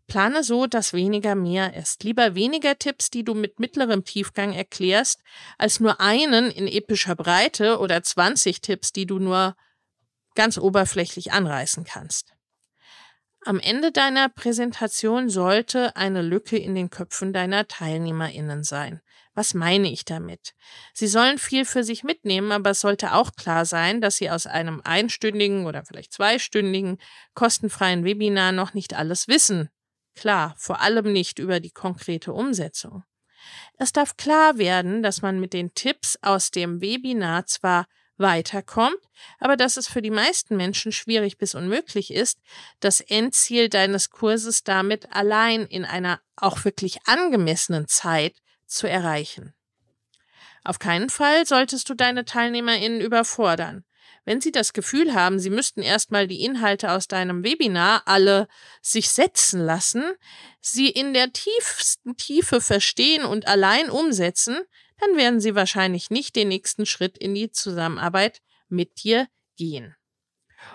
Plane 0.07 0.43
so, 0.43 0.67
dass 0.67 0.93
weniger 0.93 1.35
mehr 1.35 1.75
ist. 1.75 2.03
Lieber 2.03 2.35
weniger 2.35 2.77
Tipps, 2.77 3.09
die 3.09 3.23
du 3.23 3.33
mit 3.33 3.59
mittlerem 3.59 4.03
Tiefgang 4.03 4.53
erklärst, 4.53 5.21
als 5.57 5.79
nur 5.79 5.99
einen 6.01 6.51
in 6.51 6.67
epischer 6.67 7.15
Breite 7.15 7.79
oder 7.79 8.03
20 8.03 8.61
Tipps, 8.61 8.91
die 8.91 9.05
du 9.05 9.19
nur 9.19 9.55
ganz 10.35 10.57
oberflächlich 10.57 11.31
anreißen 11.31 11.83
kannst. 11.83 12.33
Am 13.45 13.59
Ende 13.59 13.91
deiner 13.91 14.29
Präsentation 14.29 15.29
sollte 15.29 15.95
eine 15.97 16.21
Lücke 16.21 16.57
in 16.57 16.75
den 16.75 16.89
Köpfen 16.89 17.33
deiner 17.33 17.67
Teilnehmerinnen 17.67 18.63
sein. 18.63 19.01
Was 19.35 19.53
meine 19.53 19.91
ich 19.91 20.05
damit? 20.05 20.53
Sie 20.93 21.07
sollen 21.07 21.37
viel 21.37 21.65
für 21.65 21.83
sich 21.83 22.03
mitnehmen, 22.03 22.51
aber 22.51 22.69
es 22.69 22.81
sollte 22.81 23.13
auch 23.13 23.33
klar 23.35 23.65
sein, 23.65 23.99
dass 23.99 24.17
sie 24.17 24.29
aus 24.29 24.45
einem 24.45 24.79
einstündigen 24.83 25.65
oder 25.65 25.83
vielleicht 25.83 26.13
zweistündigen 26.13 26.99
kostenfreien 27.33 28.05
Webinar 28.05 28.51
noch 28.51 28.73
nicht 28.73 28.93
alles 28.93 29.27
wissen, 29.27 29.69
Klar, 30.15 30.55
vor 30.57 30.81
allem 30.81 31.11
nicht 31.11 31.39
über 31.39 31.59
die 31.59 31.71
konkrete 31.71 32.33
Umsetzung. 32.33 33.03
Es 33.77 33.91
darf 33.91 34.15
klar 34.15 34.57
werden, 34.57 35.03
dass 35.03 35.21
man 35.21 35.39
mit 35.39 35.53
den 35.53 35.73
Tipps 35.73 36.17
aus 36.21 36.51
dem 36.51 36.81
Webinar 36.81 37.45
zwar 37.45 37.87
weiterkommt, 38.17 38.99
aber 39.39 39.57
dass 39.57 39.75
es 39.77 39.87
für 39.87 40.01
die 40.01 40.11
meisten 40.11 40.55
Menschen 40.55 40.91
schwierig 40.91 41.37
bis 41.37 41.55
unmöglich 41.55 42.13
ist, 42.13 42.39
das 42.79 43.01
Endziel 43.01 43.69
deines 43.69 44.11
Kurses 44.11 44.63
damit 44.63 45.11
allein 45.11 45.65
in 45.65 45.83
einer 45.83 46.21
auch 46.35 46.63
wirklich 46.63 46.99
angemessenen 47.05 47.87
Zeit 47.87 48.35
zu 48.65 48.87
erreichen. 48.87 49.53
Auf 50.63 50.79
keinen 50.79 51.09
Fall 51.09 51.45
solltest 51.45 51.89
du 51.89 51.93
deine 51.93 52.23
TeilnehmerInnen 52.23 53.01
überfordern. 53.01 53.83
Wenn 54.25 54.39
sie 54.39 54.51
das 54.51 54.71
Gefühl 54.71 55.13
haben, 55.13 55.39
sie 55.39 55.49
müssten 55.49 55.81
erstmal 55.81 56.27
die 56.27 56.43
Inhalte 56.43 56.91
aus 56.91 57.07
deinem 57.07 57.43
Webinar 57.43 58.03
alle 58.05 58.47
sich 58.81 59.09
setzen 59.09 59.59
lassen, 59.59 60.03
sie 60.61 60.89
in 60.89 61.13
der 61.13 61.33
tiefsten 61.33 62.15
Tiefe 62.15 62.61
verstehen 62.61 63.25
und 63.25 63.47
allein 63.47 63.89
umsetzen, 63.89 64.57
dann 64.99 65.17
werden 65.17 65.41
sie 65.41 65.55
wahrscheinlich 65.55 66.09
nicht 66.09 66.35
den 66.35 66.47
nächsten 66.47 66.85
Schritt 66.85 67.17
in 67.17 67.35
die 67.35 67.51
Zusammenarbeit 67.51 68.41
mit 68.69 69.03
dir 69.03 69.27
gehen. 69.57 69.95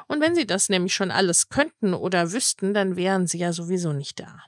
Und 0.06 0.20
wenn 0.20 0.34
sie 0.34 0.46
das 0.46 0.68
nämlich 0.68 0.94
schon 0.94 1.10
alles 1.10 1.48
könnten 1.48 1.94
oder 1.94 2.32
wüssten, 2.32 2.74
dann 2.74 2.96
wären 2.96 3.26
sie 3.26 3.38
ja 3.38 3.54
sowieso 3.54 3.94
nicht 3.94 4.20
da. 4.20 4.44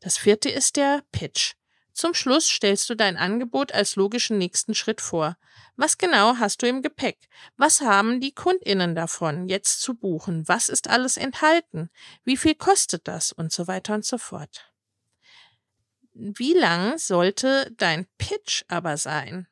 Das 0.00 0.16
vierte 0.16 0.48
ist 0.48 0.76
der 0.76 1.02
Pitch. 1.12 1.52
Zum 1.92 2.14
Schluss 2.14 2.48
stellst 2.48 2.88
du 2.88 2.94
dein 2.94 3.16
Angebot 3.16 3.72
als 3.72 3.96
logischen 3.96 4.38
nächsten 4.38 4.74
Schritt 4.74 5.00
vor. 5.00 5.36
Was 5.76 5.98
genau 5.98 6.36
hast 6.38 6.62
du 6.62 6.66
im 6.66 6.82
Gepäck? 6.82 7.28
Was 7.56 7.80
haben 7.80 8.20
die 8.20 8.32
Kundinnen 8.32 8.94
davon, 8.94 9.48
jetzt 9.48 9.80
zu 9.80 9.94
buchen? 9.94 10.46
Was 10.48 10.68
ist 10.68 10.88
alles 10.88 11.16
enthalten? 11.16 11.90
Wie 12.24 12.36
viel 12.36 12.54
kostet 12.54 13.08
das? 13.08 13.32
Und 13.32 13.52
so 13.52 13.66
weiter 13.66 13.94
und 13.94 14.04
so 14.04 14.18
fort. 14.18 14.72
Wie 16.14 16.54
lang 16.54 16.98
sollte 16.98 17.72
dein 17.76 18.06
Pitch 18.18 18.64
aber 18.68 18.96
sein? 18.96 19.48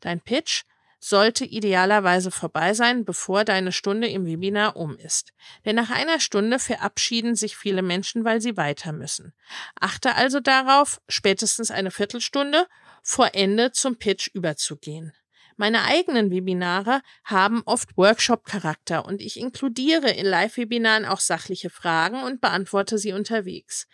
Dein 0.00 0.20
Pitch 0.20 0.64
sollte 1.00 1.46
idealerweise 1.46 2.30
vorbei 2.30 2.74
sein, 2.74 3.04
bevor 3.04 3.44
deine 3.44 3.72
Stunde 3.72 4.06
im 4.08 4.26
Webinar 4.26 4.76
um 4.76 4.96
ist. 4.96 5.32
Denn 5.64 5.74
nach 5.74 5.90
einer 5.90 6.20
Stunde 6.20 6.58
verabschieden 6.58 7.34
sich 7.34 7.56
viele 7.56 7.82
Menschen, 7.82 8.24
weil 8.24 8.40
sie 8.40 8.56
weiter 8.56 8.92
müssen. 8.92 9.32
Achte 9.80 10.14
also 10.14 10.40
darauf, 10.40 11.00
spätestens 11.08 11.70
eine 11.70 11.90
Viertelstunde 11.90 12.66
vor 13.02 13.30
Ende 13.34 13.72
zum 13.72 13.96
Pitch 13.96 14.28
überzugehen. 14.34 15.14
Meine 15.60 15.84
eigenen 15.84 16.30
Webinare 16.30 17.02
haben 17.22 17.62
oft 17.66 17.94
Workshop-Charakter 17.98 19.04
und 19.04 19.20
ich 19.20 19.38
inkludiere 19.38 20.10
in 20.10 20.24
Live-Webinaren 20.24 21.04
auch 21.04 21.20
sachliche 21.20 21.68
Fragen 21.68 22.22
und 22.22 22.40
beantworte 22.40 22.96
sie 22.96 23.12
unterwegs. 23.12 23.86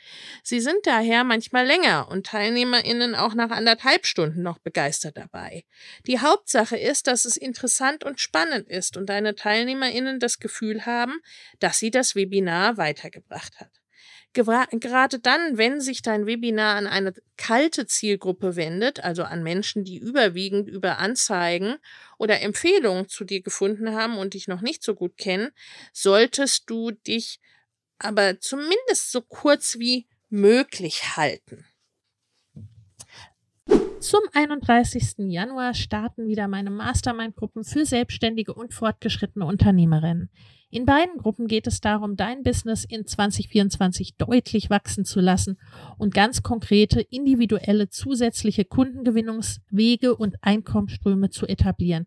Sie 0.44 0.61
sind 0.61 0.76
daher 0.85 1.25
manchmal 1.25 1.66
länger 1.66 2.06
und 2.08 2.28
TeilnehmerInnen 2.28 3.16
auch 3.16 3.35
nach 3.35 3.50
anderthalb 3.50 4.06
Stunden 4.06 4.42
noch 4.42 4.61
begeistert 4.61 5.16
dabei. 5.16 5.64
Die 6.06 6.20
Hauptsache 6.20 6.76
ist, 6.76 7.08
dass 7.08 7.25
es 7.25 7.37
interessant 7.37 8.04
und 8.04 8.20
spannend 8.20 8.68
ist 8.68 8.96
und 8.96 9.06
deine 9.06 9.35
TeilnehmerInnen 9.35 10.20
das 10.20 10.38
Gefühl 10.38 10.87
haben, 10.87 11.18
dass 11.58 11.80
sie 11.80 11.90
das 11.90 12.14
Webinar 12.14 12.76
weitergebracht 12.76 13.58
hat. 13.58 13.73
Gerade 14.37 15.19
dann, 15.19 15.59
wenn 15.59 15.81
sich 15.81 16.02
dein 16.02 16.26
Webinar 16.26 16.76
an 16.76 16.87
eine 16.87 17.14
kalte 17.37 17.87
Zielgruppe 17.87 18.57
wendet, 18.57 19.02
also 19.02 19.23
an 19.23 19.43
Menschen, 19.43 19.85
die 19.85 19.99
überwiegend 19.99 20.69
über 20.69 20.99
Anzeigen 20.99 21.76
oder 22.19 22.40
Empfehlungen 22.40 23.09
zu 23.09 23.25
dir 23.25 23.43
gefunden 23.43 23.95
haben 23.95 24.19
und 24.19 24.35
dich 24.35 24.49
noch 24.49 24.61
nicht 24.61 24.83
so 24.83 24.95
gut 24.95 25.16
kennen, 25.16 25.50
solltest 25.93 26.69
du 26.71 26.90
dich 26.90 27.40
aber 27.99 28.40
zumindest 28.40 29.11
so 29.11 29.23
kurz 29.23 29.78
wie 29.78 30.07
möglich 30.28 31.16
halten. 31.16 31.64
Zum 34.00 34.21
31. 34.35 35.14
Januar 35.19 35.75
starten 35.75 36.28
wieder 36.28 36.47
meine 36.47 36.71
Mastermind-Gruppen 36.71 37.64
für 37.64 37.85
selbstständige 37.87 38.55
und 38.55 38.73
fortgeschrittene 38.75 39.45
Unternehmerinnen. 39.45 40.31
In 40.76 40.85
beiden 40.85 41.16
Gruppen 41.16 41.47
geht 41.47 41.66
es 41.66 41.80
darum, 41.80 42.16
dein 42.16 42.42
Business 42.42 42.85
in 42.85 43.06
2024 43.06 44.16
deutlich 44.18 44.68
wachsen 44.68 45.06
zu 45.06 45.21
lassen 45.21 45.56
und 45.97 46.12
ganz 46.12 46.42
konkrete 46.42 47.00
individuelle 47.00 47.88
zusätzliche 47.88 48.66
Kundengewinnungswege 48.66 50.14
und 50.14 50.37
Einkommensströme 50.42 51.30
zu 51.30 51.47
etablieren, 51.47 52.06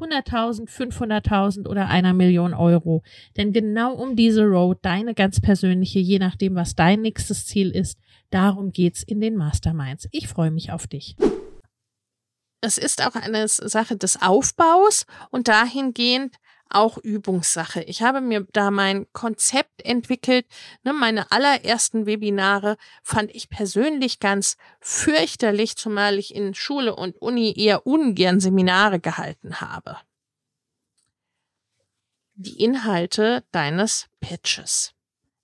100.000, 0.00 0.68
500.000 0.68 1.68
oder 1.68 1.88
einer 1.88 2.12
Million 2.12 2.54
Euro. 2.54 3.02
Denn 3.36 3.52
genau 3.52 3.94
um 3.94 4.16
diese 4.16 4.44
Road, 4.44 4.78
deine 4.82 5.14
ganz 5.14 5.40
persönliche, 5.40 5.98
je 5.98 6.18
nachdem, 6.18 6.54
was 6.54 6.74
dein 6.74 7.02
nächstes 7.02 7.46
Ziel 7.46 7.70
ist, 7.70 7.98
darum 8.30 8.70
geht's 8.70 9.02
in 9.02 9.20
den 9.20 9.36
Masterminds. 9.36 10.08
Ich 10.12 10.28
freue 10.28 10.50
mich 10.50 10.72
auf 10.72 10.86
dich 10.86 11.16
es 12.60 12.78
ist 12.78 13.04
auch 13.04 13.14
eine 13.14 13.48
Sache 13.48 13.96
des 13.96 14.20
Aufbaus 14.20 15.06
und 15.30 15.48
dahingehend 15.48 16.36
auch 16.70 16.98
Übungssache. 16.98 17.82
Ich 17.82 18.02
habe 18.02 18.20
mir 18.20 18.46
da 18.52 18.70
mein 18.70 19.06
Konzept 19.12 19.82
entwickelt. 19.82 20.46
Ne, 20.82 20.92
meine 20.92 21.30
allerersten 21.30 22.06
Webinare 22.06 22.76
fand 23.02 23.34
ich 23.34 23.50
persönlich 23.50 24.20
ganz 24.20 24.56
fürchterlich, 24.80 25.76
zumal 25.76 26.18
ich 26.18 26.34
in 26.34 26.54
Schule 26.54 26.94
und 26.94 27.16
Uni 27.20 27.54
eher 27.56 27.86
ungern 27.86 28.40
Seminare 28.40 29.00
gehalten 29.00 29.60
habe. 29.60 29.96
Die 32.34 32.62
Inhalte 32.62 33.44
deines 33.52 34.08
Pitches. 34.20 34.92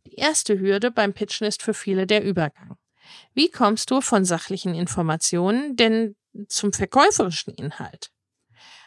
Die 0.07 0.15
erste 0.15 0.59
Hürde 0.59 0.91
beim 0.91 1.13
Pitchen 1.13 1.47
ist 1.47 1.63
für 1.63 1.75
viele 1.75 2.07
der 2.07 2.25
Übergang. 2.25 2.77
Wie 3.35 3.51
kommst 3.51 3.91
du 3.91 4.01
von 4.01 4.25
sachlichen 4.25 4.75
Informationen, 4.75 5.77
denn 5.77 6.17
zum 6.49 6.73
verkäuferischen 6.73 7.55
Inhalt. 7.55 8.11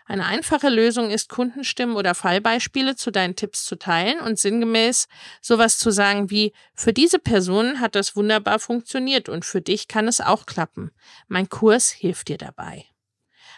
Eine 0.09 0.25
einfache 0.25 0.69
Lösung 0.69 1.11
ist, 1.11 1.29
Kundenstimmen 1.29 1.95
oder 1.95 2.15
Fallbeispiele 2.15 2.95
zu 2.95 3.11
deinen 3.11 3.35
Tipps 3.35 3.63
zu 3.63 3.75
teilen 3.75 4.19
und 4.19 4.39
sinngemäß 4.39 5.07
sowas 5.39 5.77
zu 5.77 5.91
sagen 5.91 6.31
wie, 6.31 6.51
für 6.73 6.93
diese 6.93 7.19
Person 7.19 7.79
hat 7.79 7.93
das 7.93 8.15
wunderbar 8.15 8.57
funktioniert 8.57 9.29
und 9.29 9.45
für 9.45 9.61
dich 9.61 9.87
kann 9.87 10.07
es 10.07 10.19
auch 10.19 10.47
klappen. 10.47 10.89
Mein 11.27 11.47
Kurs 11.47 11.91
hilft 11.91 12.29
dir 12.29 12.39
dabei. 12.39 12.85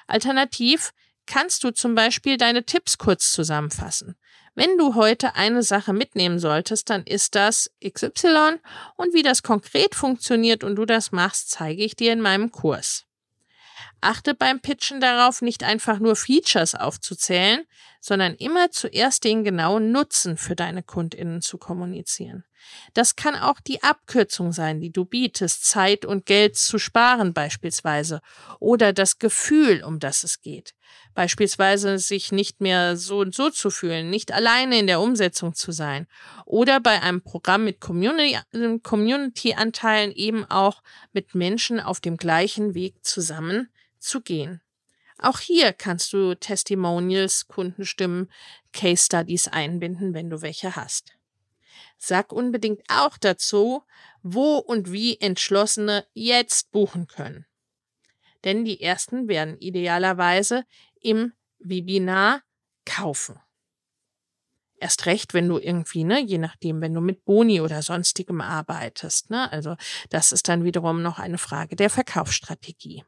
Alternativ 0.08 0.92
kannst 1.26 1.64
du 1.64 1.72
zum 1.72 1.96
Beispiel 1.96 2.36
deine 2.36 2.66
Tipps 2.66 2.98
kurz 2.98 3.32
zusammenfassen. 3.32 4.18
Wenn 4.54 4.78
du 4.78 4.96
heute 4.96 5.36
eine 5.36 5.64
Sache 5.64 5.94
mitnehmen 5.94 6.38
solltest, 6.38 6.90
dann 6.90 7.04
ist 7.04 7.36
das 7.36 7.72
XY 7.82 8.58
und 8.98 9.14
wie 9.14 9.24
das 9.24 9.42
konkret 9.42 9.96
funktioniert 9.96 10.66
und 10.66 10.76
du 10.76 10.84
das 10.84 11.14
machst, 11.14 11.50
zeige 11.50 11.82
ich 11.82 11.96
dir 11.96 12.12
in 12.12 12.20
meinem 12.20 12.52
Kurs. 12.52 13.06
Achte 14.02 14.34
beim 14.34 14.60
Pitchen 14.60 15.00
darauf, 15.00 15.44
nicht 15.44 15.64
einfach 15.64 16.00
nur 16.00 16.16
Features 16.16 16.74
aufzuzählen, 16.74 17.64
sondern 18.00 18.34
immer 18.34 18.72
zuerst 18.72 19.24
den 19.24 19.44
genauen 19.44 19.92
Nutzen 19.92 20.38
für 20.38 20.56
deine 20.56 20.82
Kundinnen 20.82 21.42
zu 21.42 21.60
kommunizieren. 21.60 22.44
Das 22.94 23.16
kann 23.16 23.36
auch 23.36 23.60
die 23.60 23.84
Abkürzung 23.84 24.54
sein, 24.54 24.82
die 24.82 24.92
du 24.92 25.06
bietest, 25.06 25.66
Zeit 25.66 26.04
und 26.04 26.26
Geld 26.26 26.58
zu 26.58 26.80
sparen 26.80 27.34
beispielsweise, 27.34 28.22
oder 28.60 28.92
das 28.92 29.20
Gefühl, 29.20 29.84
um 29.84 30.00
das 30.00 30.24
es 30.24 30.42
geht. 30.42 30.74
Beispielsweise 31.14 32.00
sich 32.00 32.32
nicht 32.32 32.62
mehr 32.62 32.96
so 32.98 33.20
und 33.20 33.36
so 33.36 33.52
zu 33.52 33.70
fühlen, 33.70 34.10
nicht 34.10 34.32
alleine 34.32 34.80
in 34.80 34.88
der 34.88 35.00
Umsetzung 35.00 35.54
zu 35.54 35.72
sein. 35.72 36.08
Oder 36.46 36.80
bei 36.80 37.00
einem 37.02 37.22
Programm 37.22 37.66
mit 37.66 37.80
Community-Anteilen 37.80 40.12
eben 40.12 40.46
auch 40.46 40.82
mit 41.14 41.36
Menschen 41.36 41.80
auf 41.80 42.00
dem 42.00 42.18
gleichen 42.18 42.74
Weg 42.74 42.96
zusammen 43.04 43.71
zu 44.02 44.22
gehen. 44.22 44.62
Auch 45.18 45.40
hier 45.40 45.72
kannst 45.72 46.14
du 46.14 46.34
Testimonials, 46.36 47.48
Kundenstimmen, 47.48 48.32
Case 48.74 49.06
Studies 49.06 49.48
einbinden, 49.48 50.14
wenn 50.14 50.30
du 50.30 50.42
welche 50.42 50.76
hast. 50.76 51.14
Sag 51.98 52.34
unbedingt 52.34 52.82
auch 52.90 53.18
dazu, 53.18 53.84
wo 54.24 54.58
und 54.58 54.92
wie 54.92 55.20
Entschlossene 55.20 56.08
jetzt 56.14 56.72
buchen 56.72 57.06
können. 57.08 57.46
Denn 58.44 58.66
die 58.66 58.82
ersten 58.82 59.28
werden 59.28 59.58
idealerweise 59.60 60.66
im 61.00 61.34
Webinar 61.60 62.42
kaufen. 62.86 63.40
Erst 64.78 65.06
recht, 65.06 65.36
wenn 65.36 65.48
du 65.48 65.60
irgendwie, 65.60 66.04
ne, 66.04 66.20
je 66.20 66.40
nachdem, 66.40 66.82
wenn 66.82 66.96
du 66.96 67.02
mit 67.02 67.24
Boni 67.24 67.62
oder 67.62 67.84
sonstigem 67.84 68.42
arbeitest, 68.42 69.30
ne, 69.30 69.52
also 69.52 69.76
das 70.10 70.32
ist 70.32 70.48
dann 70.48 70.64
wiederum 70.64 71.04
noch 71.04 71.20
eine 71.20 71.38
Frage 71.38 71.76
der 71.76 71.92
Verkaufsstrategie. 71.92 73.04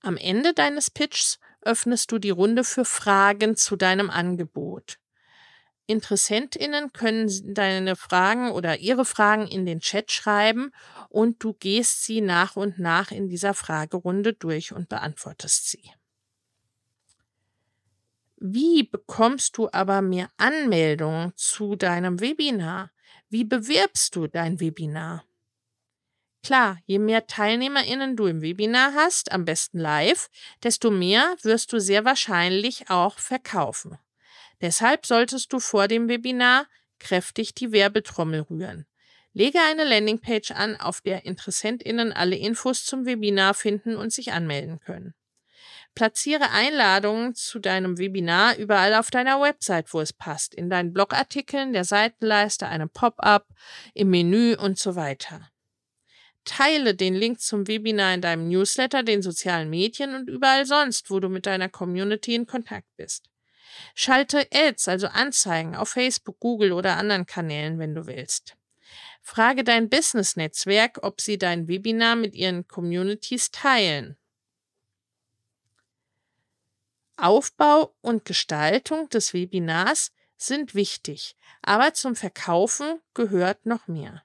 Am 0.00 0.16
Ende 0.16 0.54
deines 0.54 0.90
Pitchs 0.90 1.38
öffnest 1.62 2.12
du 2.12 2.18
die 2.18 2.30
Runde 2.30 2.64
für 2.64 2.84
Fragen 2.84 3.56
zu 3.56 3.76
deinem 3.76 4.10
Angebot. 4.10 4.98
InteressentInnen 5.86 6.92
können 6.92 7.54
deine 7.54 7.96
Fragen 7.96 8.50
oder 8.50 8.78
ihre 8.78 9.04
Fragen 9.04 9.46
in 9.46 9.66
den 9.66 9.80
Chat 9.80 10.10
schreiben 10.10 10.72
und 11.08 11.42
du 11.42 11.54
gehst 11.54 12.04
sie 12.04 12.20
nach 12.20 12.56
und 12.56 12.78
nach 12.78 13.12
in 13.12 13.28
dieser 13.28 13.54
Fragerunde 13.54 14.32
durch 14.32 14.72
und 14.72 14.88
beantwortest 14.88 15.70
sie. 15.70 15.90
Wie 18.38 18.82
bekommst 18.82 19.56
du 19.56 19.68
aber 19.72 20.02
mehr 20.02 20.28
Anmeldungen 20.36 21.32
zu 21.36 21.76
deinem 21.76 22.20
Webinar? 22.20 22.90
Wie 23.28 23.44
bewirbst 23.44 24.14
du 24.14 24.26
dein 24.26 24.60
Webinar? 24.60 25.24
Klar, 26.42 26.78
je 26.86 26.98
mehr 26.98 27.26
TeilnehmerInnen 27.26 28.16
du 28.16 28.26
im 28.26 28.40
Webinar 28.40 28.94
hast, 28.94 29.32
am 29.32 29.44
besten 29.44 29.78
live, 29.78 30.28
desto 30.62 30.90
mehr 30.90 31.36
wirst 31.42 31.72
du 31.72 31.80
sehr 31.80 32.04
wahrscheinlich 32.04 32.88
auch 32.88 33.18
verkaufen. 33.18 33.98
Deshalb 34.60 35.06
solltest 35.06 35.52
du 35.52 35.58
vor 35.58 35.88
dem 35.88 36.08
Webinar 36.08 36.66
kräftig 36.98 37.54
die 37.54 37.72
Werbetrommel 37.72 38.42
rühren. 38.42 38.86
Lege 39.32 39.58
eine 39.60 39.84
Landingpage 39.84 40.52
an, 40.52 40.76
auf 40.76 41.02
der 41.02 41.26
InteressentInnen 41.26 42.12
alle 42.12 42.36
Infos 42.36 42.86
zum 42.86 43.04
Webinar 43.04 43.52
finden 43.52 43.96
und 43.96 44.12
sich 44.12 44.32
anmelden 44.32 44.80
können. 44.80 45.14
Platziere 45.94 46.50
Einladungen 46.50 47.34
zu 47.34 47.58
deinem 47.58 47.98
Webinar 47.98 48.56
überall 48.56 48.94
auf 48.94 49.10
deiner 49.10 49.40
Website, 49.40 49.92
wo 49.92 50.00
es 50.00 50.12
passt, 50.12 50.54
in 50.54 50.70
deinen 50.70 50.92
Blogartikeln, 50.92 51.72
der 51.72 51.84
Seitenleiste, 51.84 52.66
einem 52.66 52.88
Pop-up, 52.88 53.46
im 53.94 54.10
Menü 54.10 54.56
und 54.56 54.78
so 54.78 54.94
weiter. 54.94 55.50
Teile 56.46 56.94
den 56.94 57.14
Link 57.14 57.40
zum 57.40 57.68
Webinar 57.68 58.14
in 58.14 58.22
deinem 58.22 58.48
Newsletter, 58.48 59.02
den 59.02 59.20
sozialen 59.20 59.68
Medien 59.68 60.14
und 60.14 60.30
überall 60.30 60.64
sonst, 60.64 61.10
wo 61.10 61.20
du 61.20 61.28
mit 61.28 61.44
deiner 61.44 61.68
Community 61.68 62.34
in 62.34 62.46
Kontakt 62.46 62.86
bist. 62.96 63.28
Schalte 63.94 64.46
Ads, 64.52 64.88
also 64.88 65.08
Anzeigen, 65.08 65.74
auf 65.74 65.90
Facebook, 65.90 66.40
Google 66.40 66.72
oder 66.72 66.96
anderen 66.96 67.26
Kanälen, 67.26 67.78
wenn 67.78 67.94
du 67.94 68.06
willst. 68.06 68.56
Frage 69.22 69.64
dein 69.64 69.90
Business-Netzwerk, 69.90 71.00
ob 71.02 71.20
sie 71.20 71.36
dein 71.36 71.68
Webinar 71.68 72.16
mit 72.16 72.34
ihren 72.34 72.66
Communities 72.68 73.50
teilen. 73.50 74.16
Aufbau 77.16 77.94
und 78.02 78.24
Gestaltung 78.24 79.08
des 79.08 79.34
Webinars 79.34 80.12
sind 80.36 80.74
wichtig, 80.74 81.34
aber 81.62 81.94
zum 81.94 82.14
Verkaufen 82.14 83.00
gehört 83.14 83.66
noch 83.66 83.88
mehr. 83.88 84.22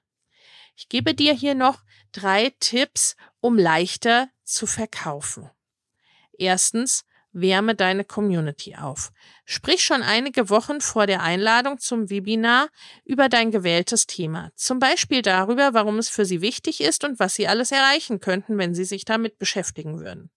Ich 0.74 0.88
gebe 0.88 1.14
dir 1.14 1.32
hier 1.32 1.54
noch 1.54 1.82
drei 2.12 2.52
Tipps, 2.60 3.16
um 3.40 3.58
leichter 3.58 4.28
zu 4.44 4.66
verkaufen. 4.66 5.50
Erstens, 6.32 7.04
Wärme 7.32 7.74
deine 7.74 8.04
Community 8.04 8.76
auf. 8.76 9.10
Sprich 9.46 9.82
schon 9.82 10.02
einige 10.02 10.50
Wochen 10.50 10.80
vor 10.80 11.06
der 11.06 11.22
Einladung 11.22 11.78
zum 11.78 12.10
Webinar 12.10 12.68
über 13.04 13.28
dein 13.28 13.50
gewähltes 13.50 14.06
Thema. 14.06 14.50
Zum 14.54 14.78
Beispiel 14.78 15.22
darüber, 15.22 15.72
warum 15.72 15.98
es 15.98 16.10
für 16.10 16.26
sie 16.26 16.42
wichtig 16.42 16.82
ist 16.82 17.04
und 17.04 17.18
was 17.18 17.34
sie 17.34 17.48
alles 17.48 17.72
erreichen 17.72 18.20
könnten, 18.20 18.58
wenn 18.58 18.74
sie 18.74 18.84
sich 18.84 19.04
damit 19.04 19.38
beschäftigen 19.38 20.00
würden. 20.00 20.30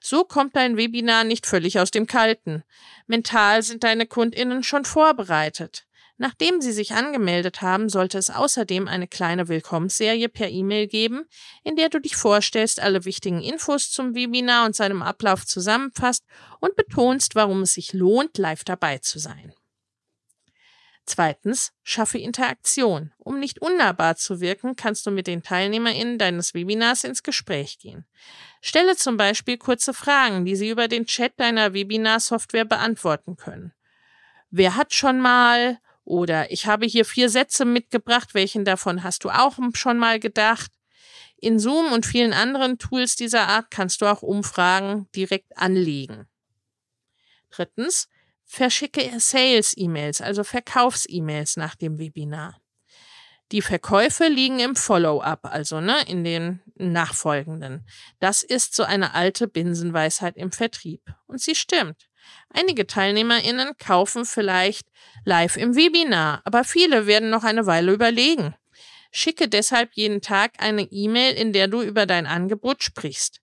So 0.00 0.24
kommt 0.24 0.54
dein 0.54 0.76
Webinar 0.76 1.24
nicht 1.24 1.46
völlig 1.46 1.78
aus 1.78 1.90
dem 1.90 2.06
Kalten. 2.06 2.62
Mental 3.06 3.62
sind 3.62 3.82
deine 3.82 4.06
Kundinnen 4.06 4.62
schon 4.62 4.84
vorbereitet. 4.84 5.86
Nachdem 6.16 6.60
Sie 6.60 6.72
sich 6.72 6.92
angemeldet 6.92 7.60
haben, 7.60 7.88
sollte 7.88 8.18
es 8.18 8.30
außerdem 8.30 8.86
eine 8.86 9.08
kleine 9.08 9.48
Willkommensserie 9.48 10.28
per 10.28 10.48
E-Mail 10.48 10.86
geben, 10.86 11.24
in 11.64 11.74
der 11.74 11.88
du 11.88 11.98
dich 12.00 12.14
vorstellst, 12.14 12.80
alle 12.80 13.04
wichtigen 13.04 13.42
Infos 13.42 13.90
zum 13.90 14.14
Webinar 14.14 14.64
und 14.64 14.76
seinem 14.76 15.02
Ablauf 15.02 15.44
zusammenfasst 15.44 16.24
und 16.60 16.76
betonst, 16.76 17.34
warum 17.34 17.62
es 17.62 17.74
sich 17.74 17.92
lohnt, 17.92 18.38
live 18.38 18.62
dabei 18.62 18.98
zu 18.98 19.18
sein. 19.18 19.52
Zweitens, 21.06 21.72
schaffe 21.82 22.18
Interaktion. 22.18 23.12
Um 23.18 23.38
nicht 23.38 23.60
unnahbar 23.60 24.16
zu 24.16 24.40
wirken, 24.40 24.74
kannst 24.74 25.04
du 25.06 25.10
mit 25.10 25.26
den 25.26 25.42
TeilnehmerInnen 25.42 26.16
deines 26.16 26.54
Webinars 26.54 27.04
ins 27.04 27.22
Gespräch 27.22 27.78
gehen. 27.78 28.06
Stelle 28.62 28.96
zum 28.96 29.18
Beispiel 29.18 29.58
kurze 29.58 29.92
Fragen, 29.92 30.46
die 30.46 30.56
sie 30.56 30.70
über 30.70 30.88
den 30.88 31.04
Chat 31.04 31.38
deiner 31.38 31.74
Webinar-Software 31.74 32.64
beantworten 32.64 33.36
können. 33.36 33.74
Wer 34.50 34.76
hat 34.76 34.94
schon 34.94 35.20
mal 35.20 35.78
oder 36.04 36.50
ich 36.50 36.66
habe 36.66 36.86
hier 36.86 37.04
vier 37.04 37.28
Sätze 37.28 37.64
mitgebracht, 37.64 38.34
welchen 38.34 38.64
davon 38.64 39.02
hast 39.02 39.24
du 39.24 39.30
auch 39.30 39.58
schon 39.74 39.98
mal 39.98 40.20
gedacht? 40.20 40.70
In 41.36 41.58
Zoom 41.58 41.92
und 41.92 42.06
vielen 42.06 42.32
anderen 42.32 42.78
Tools 42.78 43.16
dieser 43.16 43.48
Art 43.48 43.70
kannst 43.70 44.00
du 44.00 44.06
auch 44.06 44.22
Umfragen 44.22 45.08
direkt 45.14 45.56
anlegen. 45.58 46.26
Drittens, 47.50 48.08
verschicke 48.44 49.08
Sales-E-Mails, 49.18 50.20
also 50.20 50.44
Verkaufs-E-Mails 50.44 51.56
nach 51.56 51.74
dem 51.74 51.98
Webinar. 51.98 52.60
Die 53.52 53.62
Verkäufe 53.62 54.26
liegen 54.26 54.58
im 54.58 54.74
Follow-up, 54.74 55.44
also 55.44 55.80
ne, 55.80 55.96
in 56.06 56.24
den 56.24 56.62
nachfolgenden. 56.76 57.86
Das 58.18 58.42
ist 58.42 58.74
so 58.74 58.82
eine 58.84 59.14
alte 59.14 59.46
Binsenweisheit 59.48 60.36
im 60.36 60.50
Vertrieb. 60.50 61.02
Und 61.26 61.40
sie 61.40 61.54
stimmt. 61.54 62.08
Einige 62.50 62.86
TeilnehmerInnen 62.86 63.76
kaufen 63.78 64.24
vielleicht 64.24 64.86
live 65.24 65.56
im 65.56 65.74
Webinar, 65.74 66.40
aber 66.44 66.64
viele 66.64 67.06
werden 67.06 67.30
noch 67.30 67.44
eine 67.44 67.66
Weile 67.66 67.92
überlegen. 67.92 68.54
Schicke 69.10 69.48
deshalb 69.48 69.92
jeden 69.94 70.20
Tag 70.20 70.52
eine 70.58 70.82
E-Mail, 70.82 71.34
in 71.34 71.52
der 71.52 71.68
du 71.68 71.82
über 71.82 72.06
dein 72.06 72.26
Angebot 72.26 72.82
sprichst, 72.82 73.40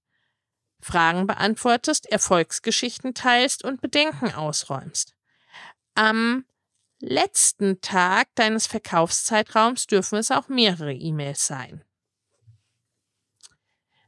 Fragen 0.82 1.28
beantwortest, 1.28 2.12
Erfolgsgeschichten 2.12 3.13
teilst 3.13 3.63
und 3.63 3.82
Bedenken 3.82 4.34
ausräumst. 4.34 5.13
Am 5.96 6.46
letzten 7.00 7.82
Tag 7.82 8.28
deines 8.36 8.67
Verkaufszeitraums 8.67 9.88
dürfen 9.88 10.17
es 10.17 10.32
auch 10.32 10.50
mehrere 10.50 10.94
E-Mails 10.94 11.48
sein. 11.48 11.84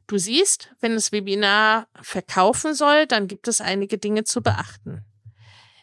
Du 0.06 0.18
siehst, 0.18 0.70
wenn 0.80 0.94
das 0.94 1.12
Webinar 1.12 1.88
verkaufen 2.02 2.74
soll, 2.74 3.06
dann 3.06 3.26
gibt 3.26 3.48
es 3.48 3.60
einige 3.60 3.98
Dinge 3.98 4.24
zu 4.24 4.42
beachten. 4.42 5.04